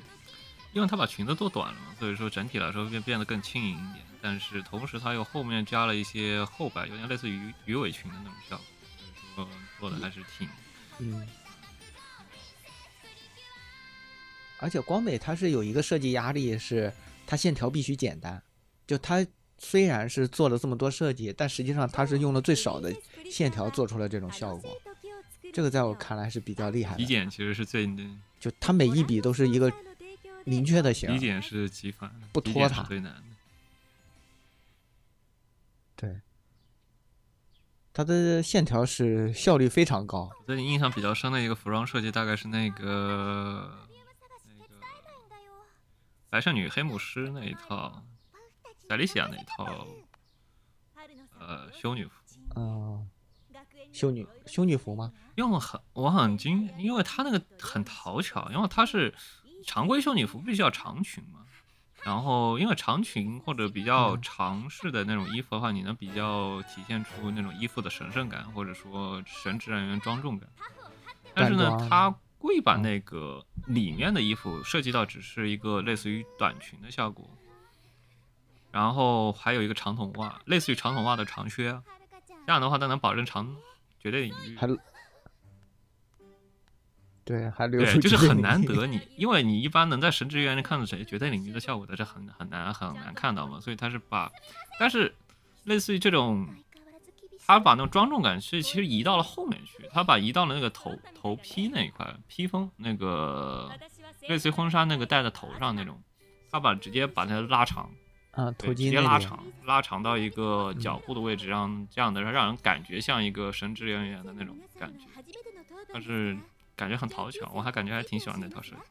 [0.75, 4.05] 因为她把裙子做短了嘛，所以说整体来说变变得更轻盈一点。
[4.21, 8.65] 但是同时她又后面加了一些后摆，有点类似于鱼尾裙的那种效果，
[9.37, 9.49] 所以说
[9.81, 10.47] 做的还是挺
[10.99, 11.27] 嗯，
[14.59, 16.93] 而且光美它是有一个设计压力，是
[17.27, 18.43] 它线条必须简单。
[18.87, 19.27] 就它
[19.59, 22.95] 虽然是做了这么多设计，但实际上它是用了最少的
[23.31, 24.77] 线条做出了这种效果。
[25.53, 26.99] 这个在我看来是比较厉害的。
[26.99, 27.89] 极简，其实是最
[28.39, 29.73] 就它每一笔都是一个
[30.45, 33.23] 明确的型极，简是极繁，不拖沓最难的。
[35.97, 36.21] 对，
[37.93, 40.31] 它的线条是效率非常高。
[40.39, 43.88] 我最近印象比较深的一个服装设计，大概是那个
[46.31, 48.03] 白圣女黑牧师那一套，
[48.87, 49.87] 塞利西亚那一套，
[51.39, 52.13] 呃，修女服。
[52.55, 53.09] 嗯、
[53.93, 55.13] 修女修女服吗？
[55.37, 59.15] 因为我很我很惊，因为她那个很讨巧，因为她是
[59.65, 61.47] 常规修女服必须要长裙嘛，
[62.03, 70.47] 然后因为长裙或者比较嗯长式的那种衣服的话，你能比较体现出那种衣服的神圣感，或者说神职人员庄重感。
[71.35, 77.30] 但是呢淡，妆它故意把那个里面的衣服设计到只是一个类似于短裙的效果，
[78.72, 83.56] 然后还有一个长筒袜，类似于长筒袜的长靴，はるかちゃん这样的话它能保证长
[84.00, 84.58] 绝对领域。
[84.58, 84.68] 还
[87.26, 94.30] 对，还留对，出就是很绝对领域难 得你，因为你一般能在神职园里看到谁绝对领域的效果的，这很很难很难看到嘛，所以他是把，
[94.78, 95.16] 但是
[95.64, 96.67] 类似于这种，相変わらず厳しい
[97.49, 103.73] 他把那种庄重感是其实移到了后面去，他把移到了那个头头披那一块披风那个
[104.29, 105.99] 类似于婚纱那个戴在头上那种，
[106.51, 107.91] 他把直接把它拉长，
[108.33, 115.07] 啊，头巾，直接拉长拉长到一个脚部的位置，让这样的让人感觉像一个神职人员的那种感觉。
[115.91, 116.37] 但是
[116.77, 118.83] 感觉很讨巧，我还感觉还挺喜欢那套设计。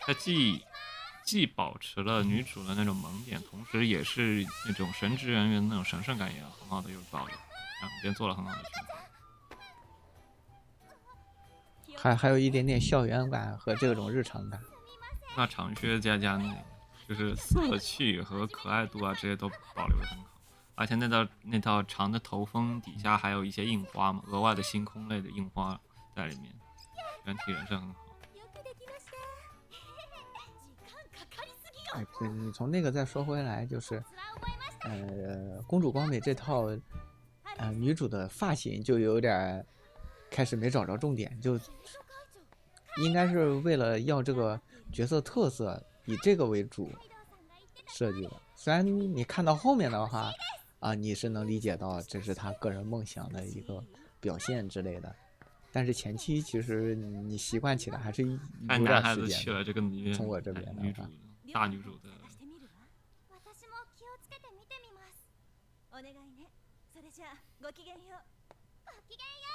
[0.00, 0.64] 它既
[1.32, 7.34] 既保持了女主的那种萌点，同时也是那种神职人员的那种神圣感也很好的有保留，
[7.80, 8.68] 两边做了很好的区
[11.86, 11.96] 分。
[11.96, 14.60] 还还有一点点校园感和这种日常感。
[15.34, 16.54] 那长靴加加那
[17.08, 20.26] 就是色气和可爱度啊，这些都保留的很好。
[20.74, 25.80] 而且那套那套长的头风底下还有一些印花嘛，额外的星空类的印花
[26.14, 26.52] 在里面，
[27.24, 28.01] 整体人是很好。
[31.94, 34.02] 哎，对你从那个再说回来，就是，
[34.84, 36.68] 呃，公主光美这套，
[37.58, 39.66] 呃，女主的发型就有点儿
[40.30, 41.58] 开始没找着重点，就
[42.98, 44.58] 应该是为了要这个
[44.90, 46.90] 角色特色，以这个为主
[47.88, 48.32] 设计的。
[48.56, 50.32] 虽然你看到后面的话，
[50.80, 53.84] 啊，你是能理解到这是她个人梦想的一个
[54.18, 55.14] 表现之类的，
[55.72, 58.38] 但是前期其实你习惯起来还是有
[58.68, 61.08] 太点时间从我这边的话
[61.53, 62.09] 大女主的
[63.29, 65.27] 私も気をつけて見てみます
[65.91, 66.49] お願いね
[66.93, 68.23] それじゃあごきげんよう
[68.85, 69.47] ごきげんよ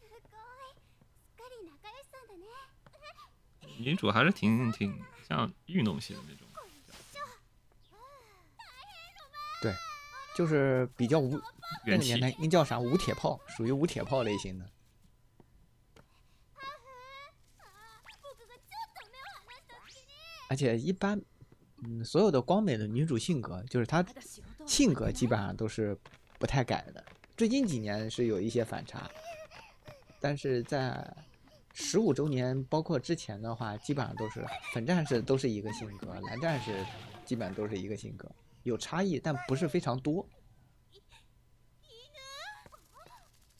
[0.00, 0.86] うすごいす
[1.34, 2.46] っかり仲良しさんだね
[3.80, 6.46] 女主还是挺挺像运动系的那种。
[10.36, 11.42] 就是比较无那
[11.84, 14.70] 元气个年代应叫啥无铁炮，属于无铁炮类型的。
[20.54, 21.20] 而且一般，
[21.84, 25.96] 嗯，所有的光美的女主性格，就是她まだ仕事を性格基本上都是
[26.38, 27.04] 不太改的。
[27.36, 29.10] 最近几年是有一些反差，
[30.20, 31.16] 但是在
[31.72, 34.44] 十五周年，包括之前的话，基本上都是
[34.74, 36.84] 粉战士都是一个性格，蓝战士
[37.24, 38.30] 基本上都是一个性格，
[38.64, 40.26] 有差异，但不是非常多。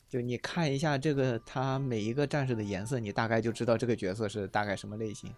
[0.09, 5.33] 就你看一下这个，它每一个战士的颜色，你大概就知道这个角色是大概什么类型，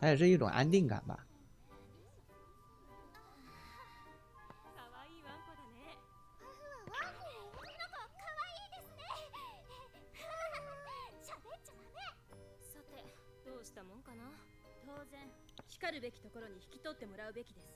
[0.00, 1.26] 它也是一种安定感吧。
[4.74, 5.94] かわいいワンコだね
[6.90, 9.04] なんか可愛いですね
[11.22, 12.02] 喋っちゃダメ
[12.60, 12.98] さて
[13.44, 14.24] どうしたもんかな
[14.84, 15.30] 当然
[15.68, 17.66] 光るべきところに引き取ってもらうべきです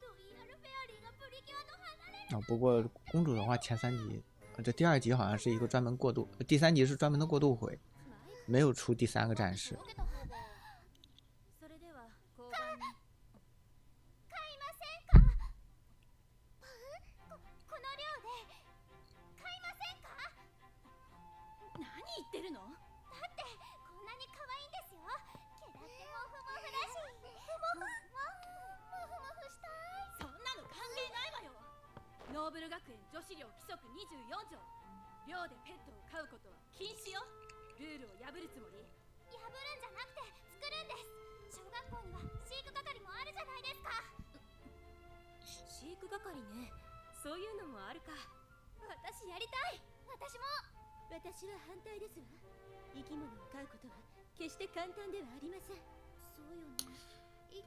[0.00, 4.22] ロイヤルフェアリーがプリキュアと離れる啊，不过公主的话，前三集，
[4.56, 7.78] 呃这第二集好像是一个专门过渡，呃第三集是专门的过渡回，
[8.45, 9.77] 没有出第三个战士。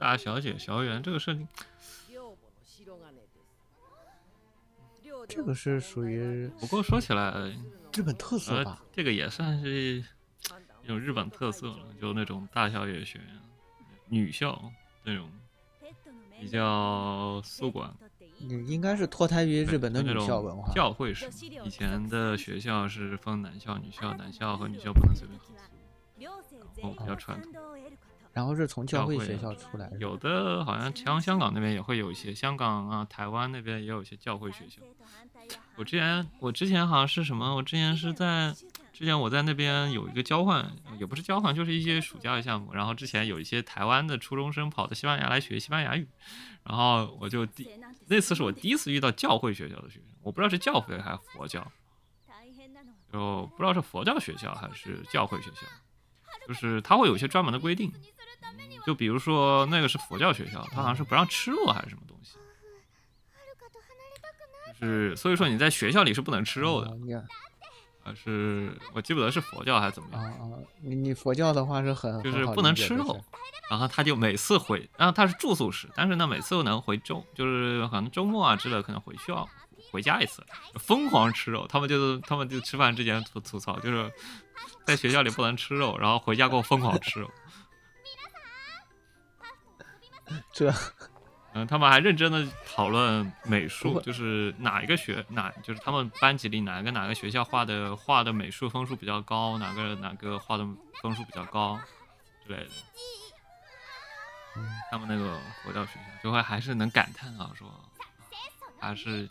[0.08, 1.46] 大小姐小圆这个设定，
[2.08, 3.28] 寮母の白金です。
[5.02, 7.32] 寮で这个是属于不过说起来，
[7.92, 10.04] 日本特色呃吧？，这个也算是
[10.82, 13.20] 一种日本特色了，就那种大校野学
[14.08, 14.70] 女校
[15.02, 15.30] 那种
[16.38, 17.94] 比较宿管，
[18.40, 20.72] 嗯，应该是脱胎于日本的女就那种校文化。
[20.74, 21.30] 教会式。
[21.64, 25.54] 以前的学校是分男校、女校，男校和女校不能随便合宿。
[26.82, 27.52] 哦比较传统
[28.39, 29.97] 然后是从教会学校出来的。
[29.97, 34.81] 有的好像像香港那边也会有一些，香港啊、台湾那边也有一些教会学校。
[35.75, 37.53] 我之前我之前好像是什么？
[37.53, 38.55] 我之前是在
[38.93, 42.73] 之前我在那边有一个交换，也不是交换，就是一些暑假的项目。
[42.73, 46.07] 然后之前有一些台湾的初中生跑到西班牙来学西班牙语，
[46.63, 47.69] 然后我就第
[48.07, 51.69] 那次是我第一次遇到教会学校的学生，我不知道是教会还是佛教。
[53.11, 55.61] 就不知道是佛教学校还是教会学校，
[56.47, 57.91] 就是他会有一些专门的规定，
[58.86, 67.22] 就比如说那个是佛教学校，它好像是不让吃肉还是什么东西，はるかと離れたくない就是所以说你在学校里是不能吃肉的啊，你啊
[68.02, 70.22] 还是我记不得是佛教还是怎么样。
[70.22, 70.38] 啊，
[70.82, 73.22] 你你佛教的话是很就是不能很好理解的吃肉是，
[73.70, 79.48] 然后他就每次回，然后他是住宿室，但是呢每次都能回周，就是可能周末啊之类的可能回学校
[79.90, 80.44] 回家一次，
[80.74, 81.66] 疯狂吃肉。
[81.66, 84.12] 他们就是他们就吃饭之前吐吐槽，就是
[84.84, 87.30] 在学校里不能吃肉，然后回家给我疯狂吃肉。
[90.53, 90.73] 这
[91.53, 100.67] 嗯，他们还认真的讨论美术，就是哪一个学哪，就是他们班级里哪个哪个学校画的画的美术分数比较高，哪个哪个画的
[101.01, 101.79] 分数比较高
[102.45, 102.69] 之类的。
[104.91, 107.67] 他们那个佛教学校就会还是能感叹啊，说
[108.79, 109.27] 还是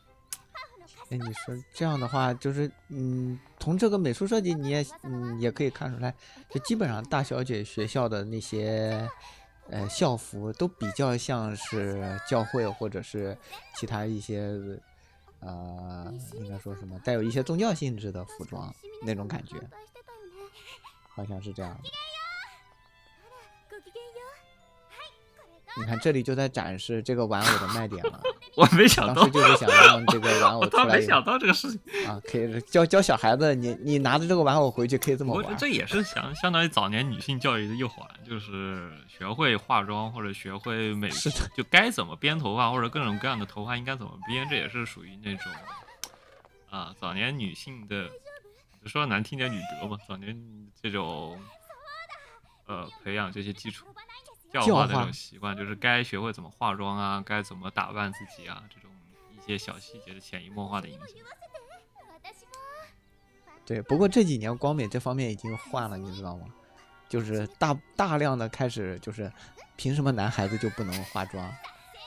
[1.11, 6.13] 哎，你说这样的话，就是嗯，从这个美术设计你也嗯也可以看出来，
[6.51, 9.09] 就基本上大小姐学校的那些
[9.70, 13.38] 呃校服都比较像是教会或者是
[13.76, 14.60] 其他一些
[15.40, 18.74] 呃应该说什么带有一些宗教性质的服装
[19.06, 20.54] 那种感觉，反対してたよね
[21.16, 21.90] 好像是这样的。
[23.70, 24.34] ごきげんよう
[24.90, 25.12] はい
[25.76, 28.22] これが你看这里就在展示这个玩偶的卖点了，
[28.59, 31.81] 我没想到当时，就是想让这个玩偶 我出来以后倒没想到这个事情。
[32.09, 35.45] 啊，可以教教小孩子，你你拿着这个玩偶回去可以这么玩。
[35.45, 41.09] 我这也是相相当于早年女性教育的一环，就是学会化妆或者学会美
[41.55, 45.53] 就该怎么编头发或者各种各样的头发应该怎么编，这也是属于那种
[46.69, 48.09] 啊早年女性的，
[48.87, 50.37] 说难听点女德嘛，早年
[50.83, 51.41] 这种
[52.67, 53.87] 呃培养这些基础
[54.52, 58.90] 教教化的这化种习惯，就是该学会怎么化妆啊，该怎么打扮自己啊，这种
[59.36, 61.08] 一些小细节的潜移默化的影响。
[62.24, 62.52] 私も
[63.66, 66.48] 对，不过这几年光美这方面已经换了，你知道吗？
[67.10, 69.32] 就是大大量的开始就是，
[69.76, 71.54] 凭什么男孩子就不能化妆？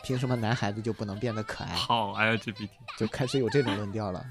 [0.02, 1.74] 凭什么男孩子就不能变得可爱？
[1.74, 2.68] 好 LGBT。
[2.96, 4.24] 就开始有这种论调了。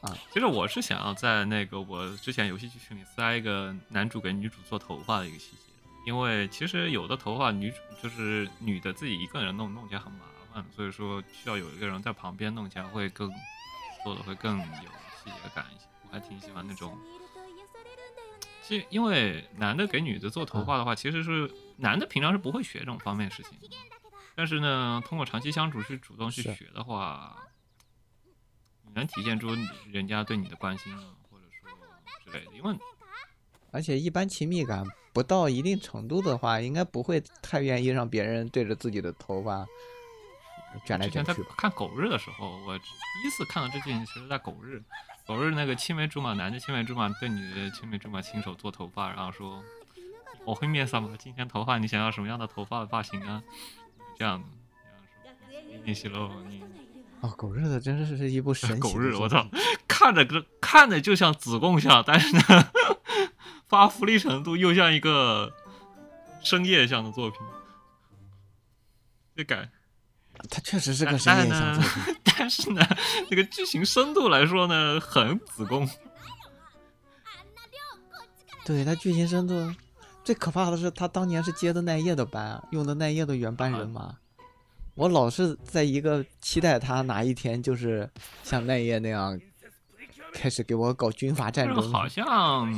[0.00, 5.71] 今考えたよね其实我是想要在那个我之前游戏剧群里塞一个男主给女主做头发的一个细节，
[6.05, 10.19] 因为其实有的头发女主就是女的自己一个人弄弄起来很麻
[10.53, 13.31] 烦，所以说需要有一个人在旁边弄起来会更
[14.03, 15.85] 做的会更有细节感一些。
[16.03, 16.97] 我还挺喜欢那种，
[18.61, 23.57] 其实因为男的给女的做头发的话，其实是男的平常是不会学这种方面的事情，
[24.35, 27.35] 但是呢，通过长期相处去主动去学的话，
[28.85, 29.55] 你能体现出
[29.91, 31.01] 人家对你的关心啊，
[31.31, 31.71] 或者说
[32.23, 32.51] 之类的。
[32.55, 32.75] 因为
[33.71, 39.65] 而且一般亲密感不到一定程度的话，应该不会太愿意让别人对着自己的头发
[40.85, 41.55] 卷来之前在卷去吧。
[41.57, 42.83] 看狗日的时候，我第
[43.25, 44.81] 一次看到这件，其实在狗日，
[45.27, 49.63] 狗日那个青梅竹马男的青梅竹马对女的青梅竹马亲手做头发，然后说
[50.43, 51.11] 我会面上吗？
[51.17, 53.41] 今天头发你想要什么样的头发发型啊？
[54.17, 56.63] 这样的，你洗喽你。
[57.21, 59.47] 哦，狗日的真是是一部 神狗日，我操！，
[59.87, 62.41] 看着跟看着就像子贡像，但是呢，
[63.67, 65.53] 发福利程度又像一个
[66.41, 67.39] 深夜向的作品。
[69.35, 69.71] 这感，
[70.49, 72.15] 它确实是个深夜向作品。
[72.23, 72.81] 但是呢，
[73.29, 75.89] 这个剧情深度来说呢，很子宫。
[78.65, 79.75] 对它剧情深度，
[80.23, 84.15] 最可怕的是他当年是接的奈叶的班，用的奈叶的原班人马。
[84.95, 88.09] 我老是在一个期待他哪一天就是
[88.43, 89.39] 像奈叶那样，
[90.33, 91.91] 开始给我搞军阀战争。
[91.91, 92.69] 好像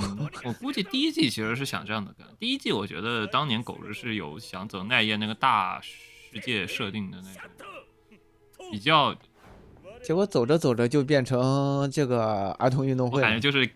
[0.44, 2.28] 我估计第一季其实是想这样的干。
[2.40, 7.42] 第一季我觉得当年狗日是有想走奈叶那个大世界设定的那种，
[8.72, 9.16] 比较
[10.04, 13.22] 结果走着走着就变成这个儿童运动会。
[13.22, 13.68] 感觉就是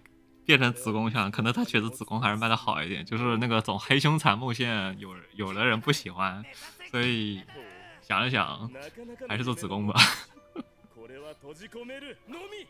[0.46, 6.44] 变成子宫像，可能他觉得子宫还是卖的好一点，就是那个走黑凶残路线，有有的人不喜欢，
[6.92, 7.42] 所以
[8.02, 8.70] 想了想，
[9.28, 9.94] 还是做子宫吧。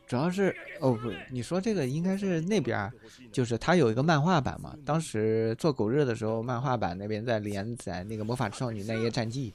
[0.08, 2.92] 主要是哦不，你说这个应该是那边儿，
[3.32, 4.76] 就是他有一个漫画版嘛。
[4.86, 9.52] 当时做狗日的时候，漫画版那边在连载那个《魔法少女奈叶战记》，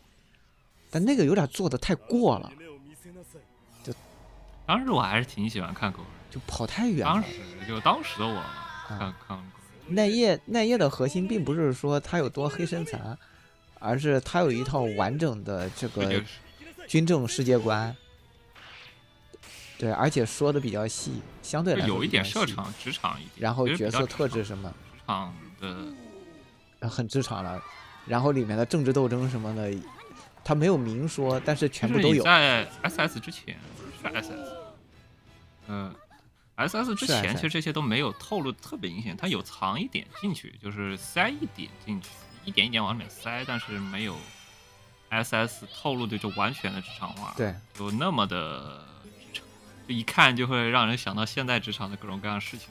[0.90, 2.52] 但那个有点做的太过了，
[3.82, 3.93] 就
[4.66, 7.15] 当时我还是挺喜欢看狗日，就跑太远了。
[7.15, 7.28] 当时
[7.66, 8.43] 就当时的我
[8.86, 9.16] 看啊。
[9.27, 9.43] 看狗
[9.89, 13.16] 日，奈叶奈叶的核心并不是说他有多黑身残，
[13.78, 16.23] 而是他有一套完整的这个
[16.86, 17.94] 军政世界观。
[19.76, 24.68] 对，而且说的比较细，相对来说有一点比较细，社场职场一点，然后角色特质什么。
[24.70, 25.86] 职场的
[26.80, 27.62] 呃很职场了，
[28.06, 29.74] 然后里面的政治斗争什么的，
[30.42, 32.22] 他没有明说，但是全部都有。
[32.22, 33.56] 在 SS 之前
[34.01, 34.32] 是 SS，
[35.66, 35.94] 呃
[36.56, 42.09] ，S S 之前其实这些都没有透露得特别明显，他有藏一点进去，就是塞一点进去，
[42.44, 44.16] 一点一点往里面塞，但是没有
[45.09, 48.82] S S 透露的就完全的职场化，对，有那么的
[49.86, 52.69] 就一看就会让人想到现在职场的各种各样的事情。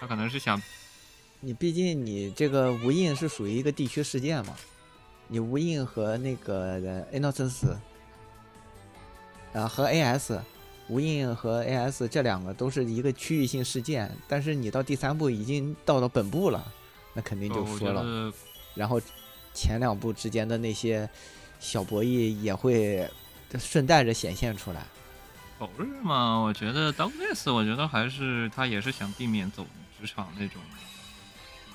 [0.00, 0.60] 他可能是想
[1.40, 4.56] 你毕竟你这个无印是属于一个地区事件嘛，
[5.28, 7.76] 你无印和那个呃 Innocence，
[9.52, 10.40] 啊和 AS，
[10.88, 16.72] 无印和 AS 这两个都是一个区域性事件，但是你到第三部已经到了本部了，
[17.14, 18.32] 那肯定就呃我说了。
[18.74, 19.00] 然后
[19.52, 21.08] 前两部之间的那些
[21.60, 23.08] 小博弈也会
[23.58, 24.86] 顺带着显现出来。
[25.62, 29.64] 否日嘛，我觉得 d o u s 我觉得还是他也是想避免走
[30.00, 30.60] 职场那种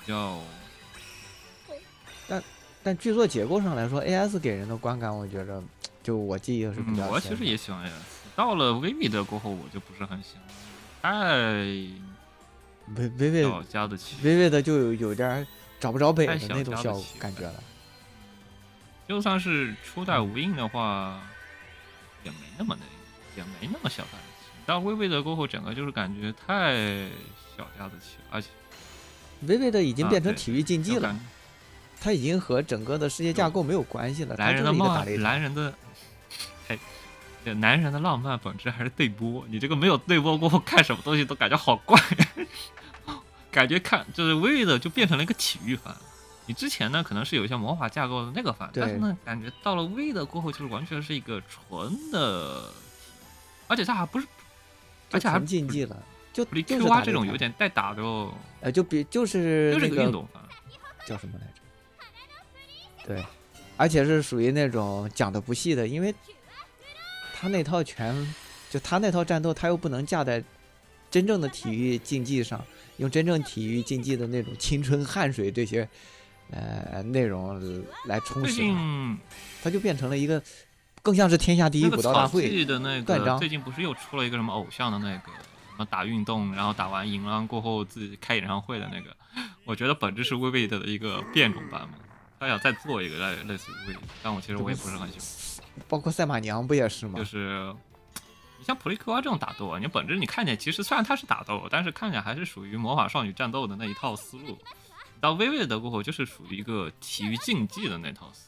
[0.04, 0.38] 比较
[2.28, 2.42] 但
[2.82, 5.62] 但剧作结构上来说，AS 给人的观感，我觉着
[6.02, 7.90] 就我记忆是比嗯，较我其实也喜欢 AS，
[8.36, 10.34] 到了 Vivid 过后，我就不是很喜
[11.00, 11.34] 欢，太
[12.94, 14.16] 微微微小家子气。
[14.22, 15.46] 微微的就有有点
[15.80, 17.54] 找不着北的那种小家子气感觉了。
[19.08, 21.18] 就算是初代无印的话，
[22.22, 22.84] 也没那么那，
[23.38, 24.48] 也没那么小家子气。
[24.66, 27.08] 到 Vivid 过后，整个就是感觉太
[27.56, 28.48] 小家子气了，而且
[29.42, 31.20] 微微的已经变成体育竞技了就感，
[32.00, 34.88] 它已经和整个的世界架构没有关系了，男人的梦，
[35.22, 35.72] 打人的，
[36.68, 36.78] 哎，
[37.44, 39.44] 这男人的浪漫本质还是对波。
[39.48, 41.98] 你这个没有对波过后，看什么东西都感觉好怪，
[43.50, 45.96] 感觉看就是微的就变成了一个体育番。
[46.46, 52.72] 你之前呢，可能是有一些魔法架构的那个范，但是呢，感觉到了微的过后，就是完全是一个纯的，
[53.68, 54.26] 而且他还不是，
[55.12, 60.28] 而且还纯竞技了，就就 Q 是啊这种有点带打的哦，呃，就比就是就是那个个运动。
[61.06, 63.14] 叫什么来着？
[63.14, 63.24] 对，
[63.78, 66.14] 而且是属于那种讲的不细的，因为
[67.32, 68.34] 他那套拳
[68.68, 70.44] 就他那套战斗，他又不能架在
[71.10, 72.62] 真正的体育竞技上，
[72.98, 75.88] 用真正体育竞技的那种青春汗水这些
[76.50, 79.18] 呃内容来充实它，近
[79.62, 80.42] 它就变成了一个
[81.02, 89.16] 更像是天下第一那个草武道大的那个最近不是又出了一个什么偶像的那个什么打运动，然后打完赢了过后自己开演唱会的那个，
[89.64, 91.94] 我觉得本质是微微的一个变种版嘛。
[92.40, 97.18] 他想再做一个类类似于微，但我其实我也不是很喜欢，包括赛马娘不也是吗？
[97.18, 97.74] 就是
[98.58, 104.56] 你像普利克娃这种打斗啊，你本质你看起来其实虽然它是打斗，但是看起来还是属于魔法少女战斗的那一套思路。
[105.20, 108.47] 到微微的过后，就是属于一个体育竞技的那套思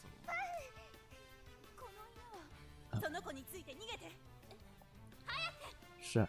[6.01, 6.27] 是，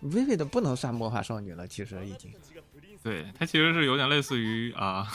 [0.00, 2.32] 微微的不能算魔法少女了，其实已经。
[3.02, 5.06] 对，它其实是有点类似于啊，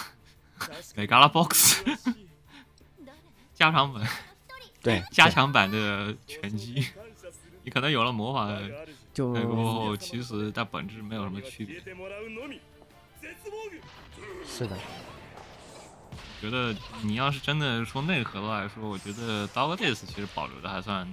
[0.95, 1.83] 美嘎拉 box
[3.53, 4.07] 加长版。
[4.81, 6.87] 对， 加强版的拳击，
[7.63, 8.57] 你可能有了魔法
[9.13, 11.81] 就过后，其实但本质没有什么区别。
[14.45, 14.77] 是的，
[16.41, 21.07] 觉得你要是真的说内核的来说，我觉得 Dog Days 其实保留的还算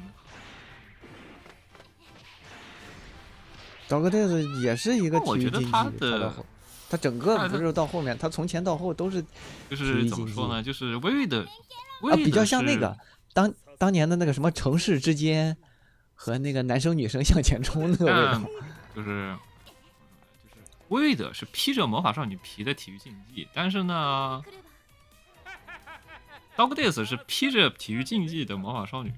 [3.89, 6.47] Dog Days 也是一个我觉得体育竞技，它它的到后，
[6.91, 9.25] 它整个不是到后面，它从前到后都是
[9.71, 11.41] 就是怎么说呢，就是微微的，
[12.03, 12.97] 啊，比较像那个
[13.33, 15.57] 当当年的那个什么城市之间
[16.15, 18.41] 和那个男生女生向前冲那个味道。
[18.95, 19.37] 就是就是
[20.89, 24.41] 微微的是披着魔法少女皮的体育竞技，但是呢
[26.57, 29.13] ，Dog Days 是披着体育竞技的魔法少女。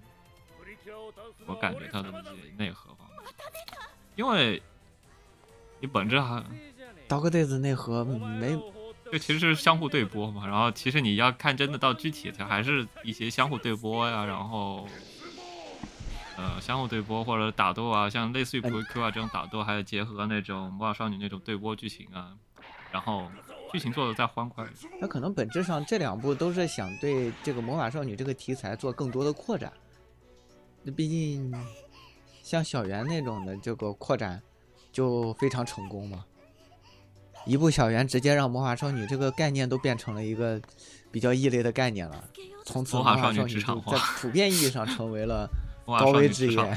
[1.46, 2.10] 我感觉它的
[2.56, 3.18] 内核方面，
[4.16, 4.60] 因为
[5.80, 6.44] 你本质还
[7.08, 8.58] Dog Days 内核没
[9.12, 14.88] 就其实是相互对播嘛，然后其实你要看真的到具体的，还是一些相互对播呀，然后
[16.36, 18.68] 呃相互对播或者打斗啊，像类似于哎。
[18.68, 22.32] Q Q 啊这种打斗，还有结合那种魔法少女那种对播剧情啊，
[22.90, 23.30] 然后
[23.72, 24.93] 剧情做的再欢快一点。
[25.01, 29.72] 那可能本质上这两部都是想对这个魔法少女这个题材做更多的扩展。
[30.82, 31.52] 那毕竟
[32.43, 34.40] 像小圆那种的这个扩展
[34.93, 36.24] 就非常成功嘛。
[37.44, 40.60] 一部小圆直接让魔法少女这个概念都变成了一个
[41.12, 42.24] 比较异类的概念了，
[42.64, 45.48] 从此魔法少女就在普遍意义上成为了
[45.86, 46.59] 高危职业。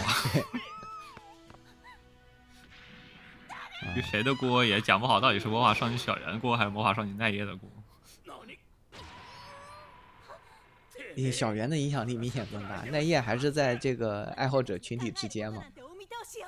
[3.88, 7.68] 女职场化就谁的锅也讲不好，到底是魔法少女小圆的锅还是魔法少女奈叶的锅。
[11.16, 15.62] 因为小圆的影响力明显更大，奈叶还是在这个爱好者群体之间嘛。
[15.62, 16.46] なんてお見通しよ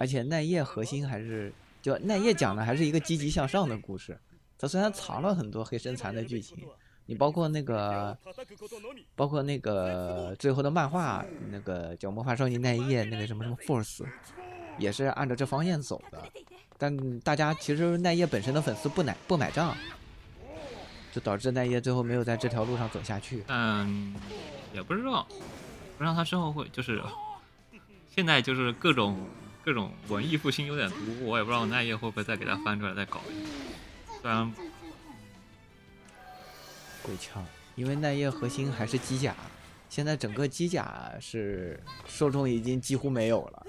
[0.00, 4.18] 而且奈叶核心还是，就奈叶讲的还是一个积极向上的故事。
[4.58, 6.58] 它虽然藏了很多黑身残的剧情，
[7.06, 8.18] 你包括那个，
[9.14, 14.04] 包括那个最后的漫画，那个叫《魔法少女奈叶》，那个什么什么 Force，
[14.79, 16.23] 也是按照这方向走的。
[16.77, 19.75] 但大家其实奈叶本身的粉丝不买不买账，
[21.11, 23.43] 就导致奈叶最后没有在这条路上走下去。
[23.47, 24.15] 嗯
[24.73, 25.27] 也不知道，
[25.97, 27.03] 不知道他之后会就是
[28.15, 29.27] 现在就是各种
[29.65, 33.49] 各种文艺复兴有点毒，我也不知道奈叶会不会再给他翻出来再搞一下。
[34.21, 34.53] 虽然
[37.01, 37.45] 鬼枪，
[37.75, 39.35] 因为奈叶核心还是机甲，
[39.89, 43.65] 现在整个机甲是受众已经几乎没有了。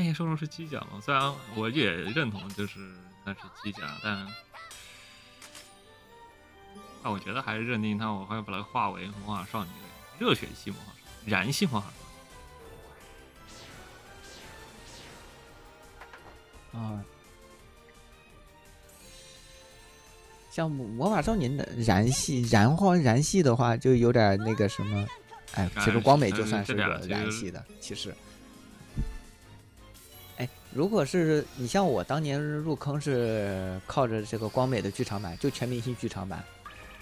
[0.00, 2.90] 奈叶受众是机甲嘛，虽然我也认同就是
[3.22, 4.26] 他是机甲，但
[7.02, 9.74] 但我觉得还是认定他，我会把它化为魔法少女的
[10.18, 10.92] 热血系魔法少
[11.26, 11.92] 女，燃系魔法少
[16.72, 16.80] 女。
[16.80, 17.04] 啊，
[20.50, 25.06] 像魔魔法少年的燃系燃化燃系的话，就有点那个什么，
[25.52, 28.14] 哎，其实光美就算是个燃系的，其实。
[30.70, 36.44] 哎，如果是你像我当年入坑是靠着这个光美的剧场版，就全明星剧场版，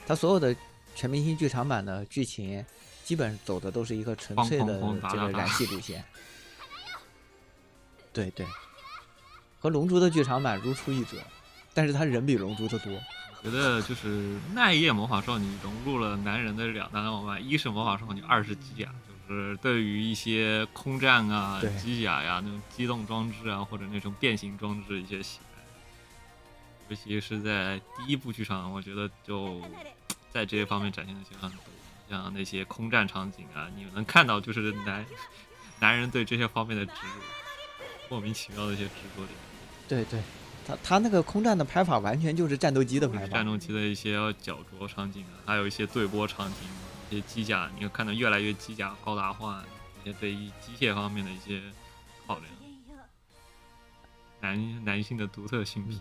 [0.07, 0.55] 它所有的
[0.95, 2.65] 全明星剧场版的剧情，
[3.05, 4.81] 基本走的都是一个纯粹的
[5.11, 6.05] 这个燃系路线。
[8.13, 8.47] 对对。
[9.61, 11.17] 和龙珠的剧场版如出一辙，
[11.75, 12.93] 但是他人比龙珠的多。
[13.43, 18.93] 觉得就是奈叶魔法少女融入了男人的两大浪漫，一是魔法少女，二是机甲，
[19.29, 25.61] 就是对于一些空战啊、机甲呀那种机动装置啊，或者那种变形装置一些喜爱。
[26.89, 29.61] 尤其是在第一部剧场，我觉得就
[30.33, 31.61] 在这些方面展现的就很多，
[32.09, 35.05] 像那些空战场景啊，你能看到就是男
[35.79, 39.37] 男人对这些方面的执着，莫名其妙的一些执着点。
[39.87, 40.23] 对对，
[40.67, 46.55] 他他那个空战的拍法完全就是战斗机的拍法，战斗机的一些角逐场景啊，还有一些对波场景，
[47.11, 49.65] 一些机甲，你会看到越来越机甲高达化，
[50.01, 51.63] 一些对于机械方面的一些
[52.27, 52.47] 考量，
[54.41, 55.99] 男男性的独特性癖，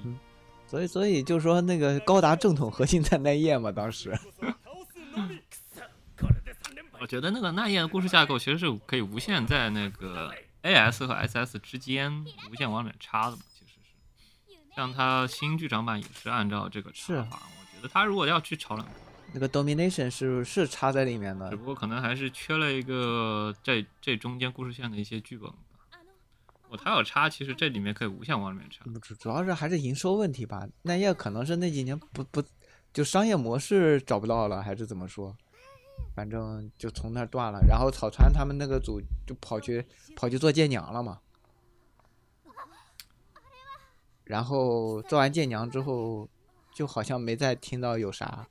[0.67, 4.17] 所以所以就说那个高达正统核心在奈叶嘛，当时。
[6.99, 13.43] 我觉得那个奈叶的故事架构其实是可以无限在那个 AS 和 SS 之间无限往里插的嘛。
[13.53, 18.83] 其实是像他新剧场版也是按照这个插法，我觉得他如果要去炒冷，
[19.33, 25.57] 那个 Domination 是是插在里面的，只不过可能还是缺了一个这这中间故事线的一些剧本吧。
[26.69, 28.83] 我他要插，其实这里面可以无限往里面插。
[29.01, 32.43] 主主要是还是营收问题吧，那也可能是那几年不不
[32.91, 35.35] 就商业模式找不到了，还是怎么说？
[36.15, 39.85] 反正就从那断了，然后草川他们那个组就跑去
[40.15, 41.19] 跑去做舰娘了嘛。
[44.23, 46.27] 然后做完舰娘之后，
[46.73, 48.47] 就好像没再听到有啥。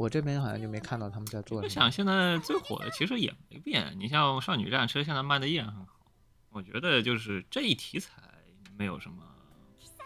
[0.00, 1.60] 我这边好像就没看到他们在做。
[1.60, 6.00] 我想现在最火的其实也没变，你像少女战车现在卖的依然很好。
[6.48, 8.22] 我觉得就是这一题材
[8.78, 9.22] 没有什么，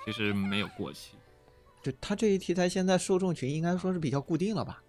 [0.05, 1.15] 其实没有过气。
[1.81, 4.83] 就他这一题材现在受众群应该说是比较固定了吧？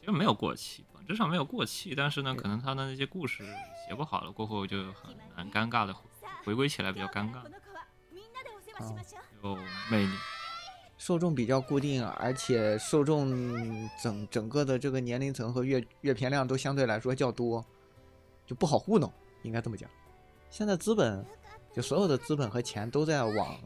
[0.00, 3.44] 其实没有过气，本质上没有过气，但是呢，可能他的那些故事
[3.86, 5.94] 写不好了，过后就很难尴尬的
[6.44, 7.44] 回归起来比较尴尬。
[9.44, 9.56] 有
[9.88, 10.12] 魅力，
[10.98, 13.30] 受众比较固定，而且受众
[14.02, 17.64] 整整个的这个年龄层和阅阅片量都相对来说较多，
[18.44, 19.10] 就不好糊弄，
[19.42, 19.88] 应该这么讲。
[20.50, 21.24] 现在资本，
[21.72, 23.56] 就所有的资本和钱都在往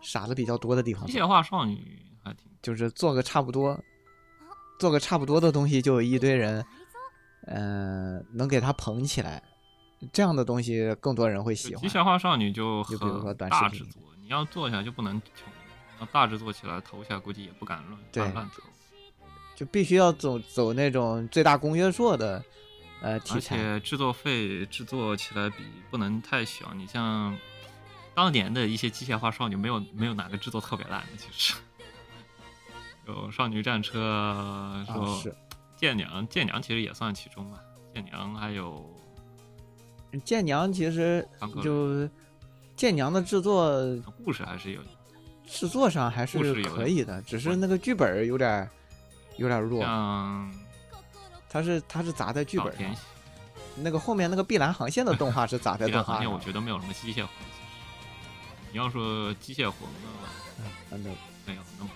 [0.00, 1.06] 傻子比较多的地方。
[1.06, 3.78] 机械化少女还挺，就是做个差不多，
[4.78, 6.64] 做个差不多的东西，就有一堆人，
[7.46, 9.42] 嗯，能给他捧起来。
[10.12, 11.82] 这样的东西更多人会喜欢。
[11.82, 15.50] 机械化少女就就比如说大制作，你要做起来就不能穷，
[16.00, 17.82] 要大制作起来投起来估计也不敢
[18.12, 18.62] 乱乱投，
[19.56, 22.44] 就必须要走走那种最大公约数的
[23.00, 23.56] 呃题材。
[23.56, 26.74] 而且制作费制作起来比不能太小。
[26.74, 27.34] 你像
[28.14, 31.54] 当年的一些机械化少女，没有没有哪个制作特别烂的，其实
[33.08, 35.32] 有少女战车，说
[35.74, 37.58] 剑娘剑娘其实也算其中吧，
[37.94, 38.94] 剑娘还有。
[40.22, 41.26] 剑娘其实
[41.62, 42.06] 就
[42.78, 43.84] 剑娘的制作
[44.24, 44.80] 故事还是有，
[45.44, 48.70] 制作上还是可以的，只是那个剧本有点
[49.36, 49.82] 有点弱。
[49.82, 50.54] 像
[51.50, 52.94] 它是它是砸在剧本上，
[53.74, 56.32] 那个后面那个碧蓝航线的动画是砸在动画上。
[56.32, 57.28] 我觉得没有什么机械魂。
[58.70, 60.08] 你要说机械魂的，
[60.92, 61.90] 嗯，没有没有那么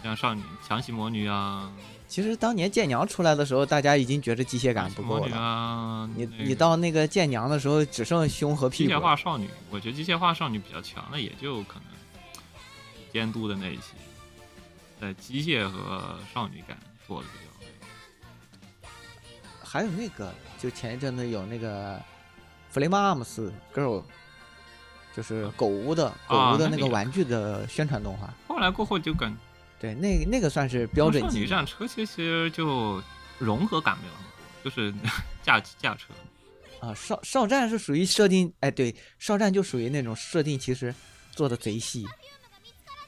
[0.00, 1.72] 像少女强袭魔女啊。
[2.08, 6.08] 其实当年剑娘出来的时候，大家已经觉得机械感不够了。
[6.14, 8.90] 你你到那个剑娘的时候，只剩胸和屁股。
[8.90, 11.82] 机械化少女，我觉得机械化少女比较强的，也就可能
[13.12, 13.94] 监督的那一期，
[15.00, 18.88] 在机械和少女感做的比较那个。
[19.62, 22.00] 还有那个，就前一阵子有那个
[22.72, 24.04] Flame Arms Girl，
[25.14, 28.32] 就是狗屋的狗屋的那个玩具的宣传动画。
[28.46, 29.36] 后来过后就感
[29.86, 31.50] 对，那那个算是标准级女级。
[31.50, 33.00] 战车其实就
[33.38, 34.12] 融合感没有
[34.64, 34.92] 就是
[35.44, 36.12] 驾驾车。
[36.80, 40.92] 啊，少少战是属于设定，哎，对，少战就属于那种设定，其实
[41.30, 42.04] 做的贼细。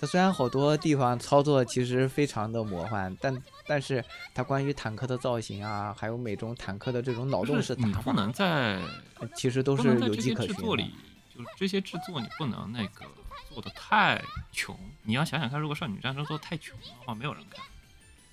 [0.00, 8.80] 它虽然好多地方操作其实非常的魔幻，但但是它关于坦克的造型啊，还有每种坦克的这种脑洞式打法，不能在
[9.18, 10.92] 呃其实都是有迹可循的制作里。，
[11.34, 13.04] 就是这些制作你不能那个
[13.58, 14.78] 做的太穷。
[15.02, 17.64] 你要想想看，如果少女战争做得太穷的话，没有人看。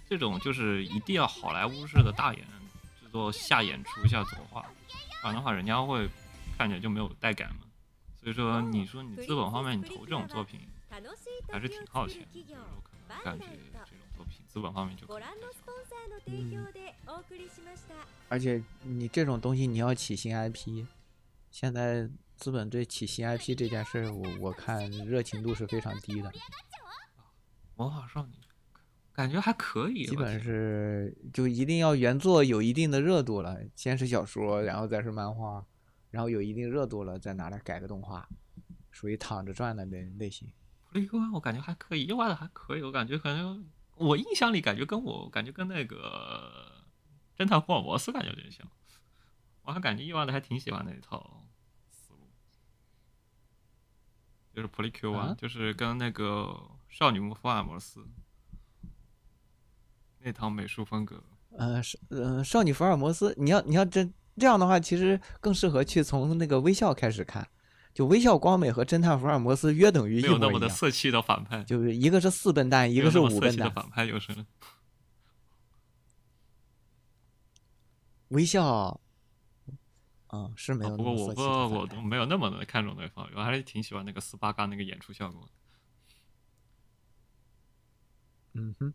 [0.07, 2.45] 这种就是一定要好莱坞式的大演
[3.01, 4.61] 制作下演出下作画，
[5.21, 6.07] 不然的话人家会
[6.55, 7.61] 看起来就没有带感嘛。
[8.21, 10.59] 所以说，你说你资本方面你投这种作品
[11.51, 15.27] 还是挺耗钱的，感觉这种作品资本方面就可能
[16.23, 16.59] 比较
[18.29, 20.85] 而且你这种东西你要起新 IP，
[21.49, 26.31] 现在资本对起新 IP 这件事儿，我我看热情度是非常低的，
[27.75, 28.33] 魔法少女
[29.13, 35.65] 感觉还可以，基本是就一定要原作有一定的热度了，先是小说，然后再是漫画，
[36.11, 38.27] 然后有一定热度了再拿来改个动画，
[38.91, 40.51] 属于躺着赚的那类型。
[40.91, 46.85] 普利我感觉还可以，画的还可以，我感觉可能我印象里感觉跟我感觉跟那个
[47.37, 48.65] 侦探福尔摩斯感觉有点像，
[49.63, 51.45] 我还感觉意外的还挺喜欢那一套
[51.89, 52.29] 思路，
[54.55, 56.55] 就是 Play Q 啊就是跟那个
[56.87, 58.07] 少女福尔摩斯
[60.19, 61.21] 那套美术风格，
[61.57, 67.45] 呃，是呃，少女福尔摩斯，你要你要这这样的话，其实更适合去从那个微笑开始看，
[67.93, 73.69] 就微笑光美和侦探福尔摩斯约等于一没有那么模，的色气的反派，就是一个是四笨蛋，一个是五笨蛋。
[73.71, 74.33] 反派就是。
[78.29, 78.99] 微笑，
[80.35, 85.47] 嗯，是没有那不过我不么色气的反派我都没有那么的看重对方，我还是挺喜欢那个斯巴嘎那个演出效果。
[88.53, 88.93] 嗯哼，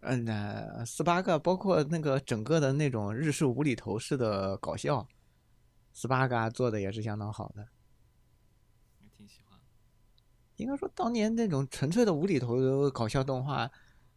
[0.00, 5.06] 嗯，那斯巴嘎包括那个整个的那种日式无厘头式的搞笑，
[5.92, 7.68] 斯巴嘎做的也是相当好的。
[9.00, 9.58] 也挺喜欢。
[10.56, 13.70] 应该说，当年那种纯粹的无厘头的搞笑动画，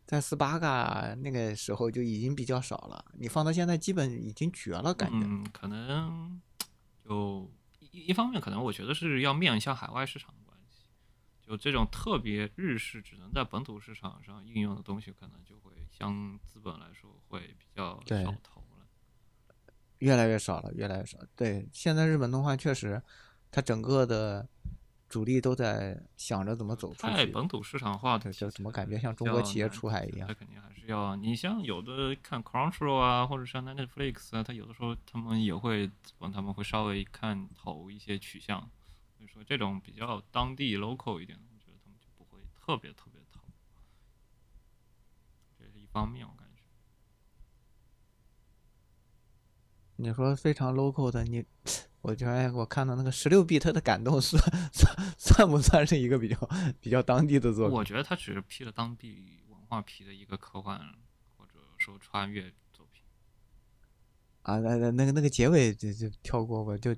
[0.05, 3.03] 在斯巴嘎那个时候就已经比较少了。
[3.17, 5.19] 你放到现在，基本已经绝了，感觉。
[5.23, 6.41] 嗯，可能
[7.03, 7.49] 就
[7.79, 10.85] 一一方面，可能我觉得是要面向海外市场的关系。
[11.41, 18.85] 就这种特别日式只能在本土市场上应用的东西，可能就会相资本来说会比较少投了。
[19.99, 21.17] 越来越少了，越来越少。
[21.35, 23.01] 对，现在日本动画确实，
[23.49, 24.47] 它整个的
[25.13, 27.13] 主力都在想着怎么走出去。
[27.13, 35.87] 太本土市场化的就怎么感觉像中国企业出海一样他肯定还是要你像有的看 Crunchyroll 啊，或者像 Netflix 啊，它有的时候他们也会
[36.33, 38.59] 他们会稍微看投一些取向，
[39.15, 43.43] 所以说这种比较当地 local 一点的，我觉得他们就不会特别特别投，
[45.59, 46.63] 这是一方面我感觉。
[49.97, 51.45] 你说非常 local 的，你，
[52.03, 54.41] 我觉得我看到那个十六 bit 的感动算
[54.73, 56.37] 算算不算是一个比较
[56.81, 57.77] 比较当地的作品？
[57.77, 60.77] 我觉得它只是批了当地文化批的一个科幻
[61.37, 63.01] 或者说穿越作品。
[64.41, 66.93] 啊，那那那个那个结尾就就跳过吧，就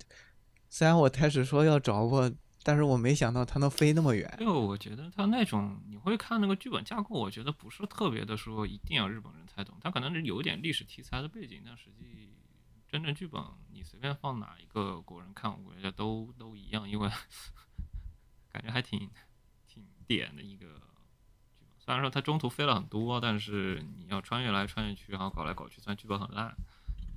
[0.71, 2.31] 虽然我开始说要找过，
[2.63, 4.35] 但是我没想到它能飞那么远。
[4.39, 12.24] 就我觉得它那种你会看那个剧本架构，我觉得不是特别的说一定要日本人才懂，他可能是有一点历史题材的背景，但实际
[12.95, 13.43] 真正剧本
[13.73, 17.09] 你随便放哪一个国人看，我觉得都都一样，因为
[18.49, 19.11] 感觉还挺
[19.67, 20.65] 挺点的一个
[21.51, 21.75] 剧本。
[21.77, 26.55] 虽然说它中途飞了很多，但是你要穿越来穿越去，然后搞来搞去，虽然剧本很烂，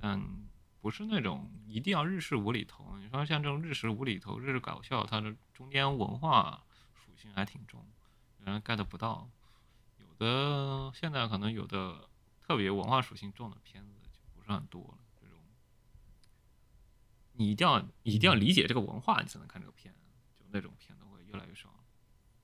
[0.01, 0.21] 但
[0.81, 2.97] 不是那种一定要日式无厘头。
[2.97, 6.61] 你说像这种日式无厘头、日式搞笑，它的中间文化
[6.93, 7.87] 属性还挺重，
[8.39, 9.29] 有人 get 不到。
[9.97, 12.09] 有的现在可能有的
[12.41, 14.97] 特别文化属性重的片子就不是很多了。
[17.39, 19.95] 你一定要你一定要理解这个文化，你才能看这个片。
[20.35, 21.69] 就那种片都会越来越少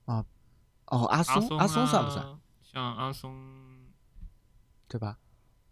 [0.05, 0.26] 啊。
[0.85, 2.26] 哦，阿阿松，阿松算不算？
[2.26, 2.39] 啊？
[2.63, 3.35] 像阿松，
[4.88, 5.17] 对吧？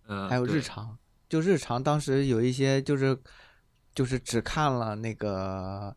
[0.05, 0.97] 呃，还有日常，
[1.29, 3.17] 就日常当时有一些就是
[3.95, 5.95] 就是只看了那个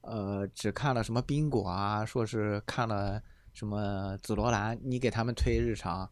[0.00, 3.22] 呃，只看了什么宾果啊，说是看了
[3.52, 6.10] 什么紫罗兰，你给他们推日常，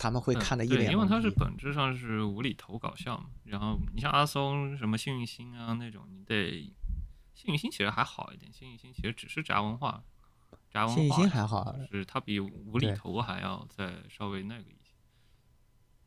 [0.00, 3.28] 他们会嗯看的一对，因为它是本质上是无厘头搞笑嘛。
[3.44, 6.72] 然后你像阿松什么幸运星啊那种，你得
[7.34, 10.02] 幸运星其实还好一点，幸运星其实只是宅文化。
[10.70, 14.94] 宅文化，还好就是它比无厘头还要再稍微那个一些。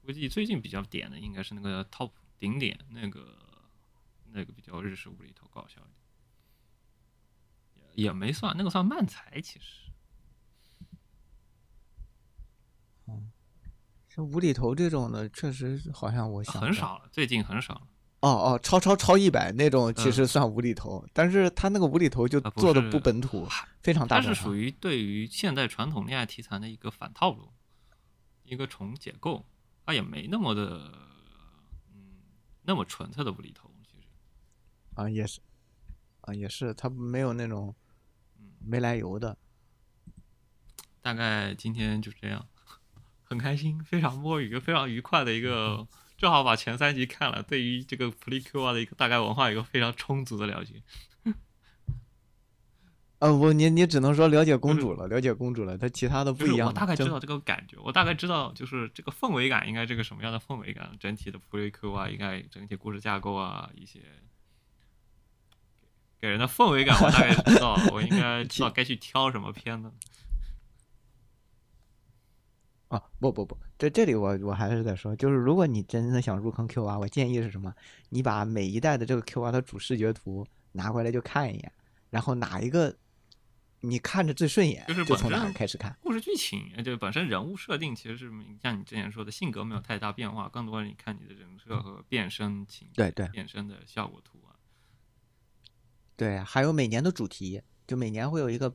[0.02, 3.38] 估计最近比较点的应该是那个 Top 顶点那个
[4.32, 5.94] 那个比较日式无厘头搞笑一
[7.76, 9.91] 点，也也没算那个算漫才，其实
[14.14, 17.81] 像无厘头这种的，确实是好像我想很少了，最近很少了。
[18.19, 23.48] 哦哦，超超超一百那种其嗯实算无厘头，但是他那个无厘头就做的不本土，
[23.81, 24.22] 非常大。
[24.22, 27.52] 它是属于对于现代传统恋爱题材的一个反套路，
[28.44, 29.44] 一个重解构，
[29.84, 30.91] 它也没那么的，
[31.91, 32.22] 嗯，
[32.61, 33.69] 那么纯粹的无厘头。
[33.84, 34.07] 其实，
[34.94, 35.41] 啊，也是，
[36.22, 37.76] 啊也是，他没有那种
[38.40, 39.35] 嗯，没来由的。
[41.02, 42.48] 大概今天就这样，
[43.34, 45.88] 很开心，非常摸鱼，非常愉快的一个，
[46.18, 50.84] 正好把前三集看了，对于这个普利 Q 啊的一个大概文化有一个非常充足的了解。
[53.18, 64.01] 呃，我你你只能说了解公主了，了解公主了，它其他的不一样我大概知道这个感觉，我大概知道就是这个氛围感应该这个什么样的氛围感，整体的普瑞 Q 啊，应该整体故事架构啊，一些
[66.19, 69.91] 给人的氛围感，我大概知道，我应该知道 该去挑什么片子。
[72.94, 77.74] 啊，不不不，这这里我我还是在说，就是如果你真的想入坑 Q 娃，我建议是什么？
[78.10, 81.72] 你把每一代的这个 Q 娃的主视觉图拿过来就看一眼，
[82.11, 82.95] 然后哪一个
[83.80, 85.98] 你看着最顺眼，就是从哪开始看。
[86.03, 94.53] 故事剧情，呃，就本身人物设定其实是像你之前说的，性格没有太大变化，更多的你看你的人设和变身情，对对变身的效果图啊。
[96.15, 98.72] 对，还有每年的主题，就每年会有一个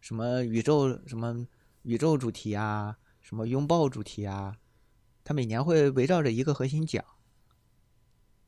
[0.00, 1.46] 什么宇宙什么
[1.82, 2.96] 宇宙主题啊，
[3.26, 4.56] 什么拥抱主题啊，
[5.24, 7.04] 它每年会围绕着一个核心讲。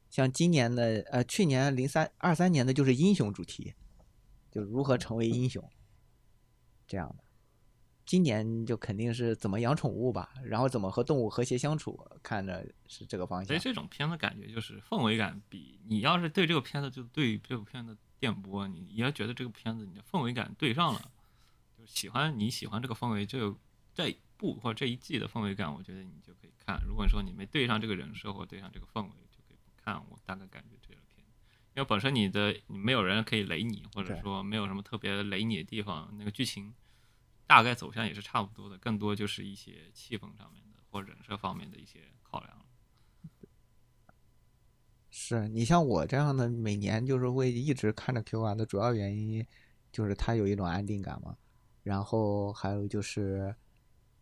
[0.08, 3.74] 像今年的呃，去年零三二三年的就是英雄主题，
[4.52, 5.68] 就如何成为英雄
[6.86, 7.24] 这样的。
[8.06, 13.58] 今年就肯定是怎么养宠物吧，然后怎么和动物和谐相处，看着是这个方向所以。
[13.58, 21.10] 这种片子感觉就是氛围感比你要是对这个片子就对这部片子电波，你你要觉得这个片子你的氛围感对上了，
[21.76, 23.58] 就喜欢你喜欢这个氛围，就
[23.92, 26.80] 这一部或者这一季的氛围感，我觉得你就可以看。
[26.86, 29.96] 如果说你没对上这个人设或对上这个氛围，就可以不看。
[30.08, 31.42] 我大概感觉这个片子，
[31.74, 36.72] 因为本身你的你没有人可以雷你，或者说没有什么特别雷你的地方，那个剧情
[37.46, 42.64] 大概走向也是差不多的，更多就是一些气氛上面的或人设方面的一些考量。
[45.10, 49.44] 是你像我这样的，每年就是会一直看着 Q 啊的主要原因，
[49.90, 51.36] 就是它有一种安定感嘛。
[51.82, 53.54] 然后还有就是，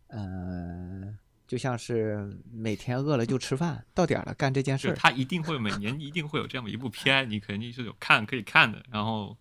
[0.09, 1.17] 嗯、
[1.47, 4.93] 就像是每天饿了就吃饭，到点儿了干这件事。
[4.93, 8.83] 他一定会每年一定会有这么一部片，你肯定是有看可以看的。
[8.91, 9.37] 然后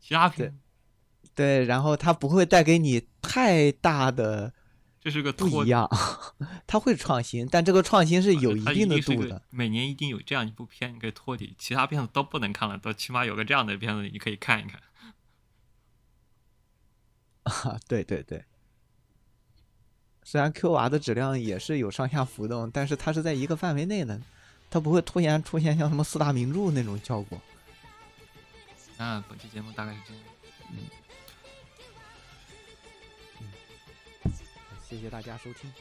[0.00, 0.58] 其他片，
[1.34, 4.52] 对，然后它不会带给你太大的
[5.00, 5.88] 这是个托不一，样，
[6.66, 9.42] 它会创新，但这个创新是有一定的度的。
[9.50, 14.80] 每年一定有这样一部片你可以托底，其他片子都不能看了，都起码有个这样的片子你可以看一看。
[17.44, 18.44] 啊，对对对。
[20.24, 24.20] 虽然 Q R 的质量也是有上下浮动，但是它是在一个范围内的，
[24.70, 27.40] 它不会突然出现像什么四大名著那种效果。
[28.96, 30.22] 那本期节目大概是这样。
[34.88, 35.72] 谢谢大家收听。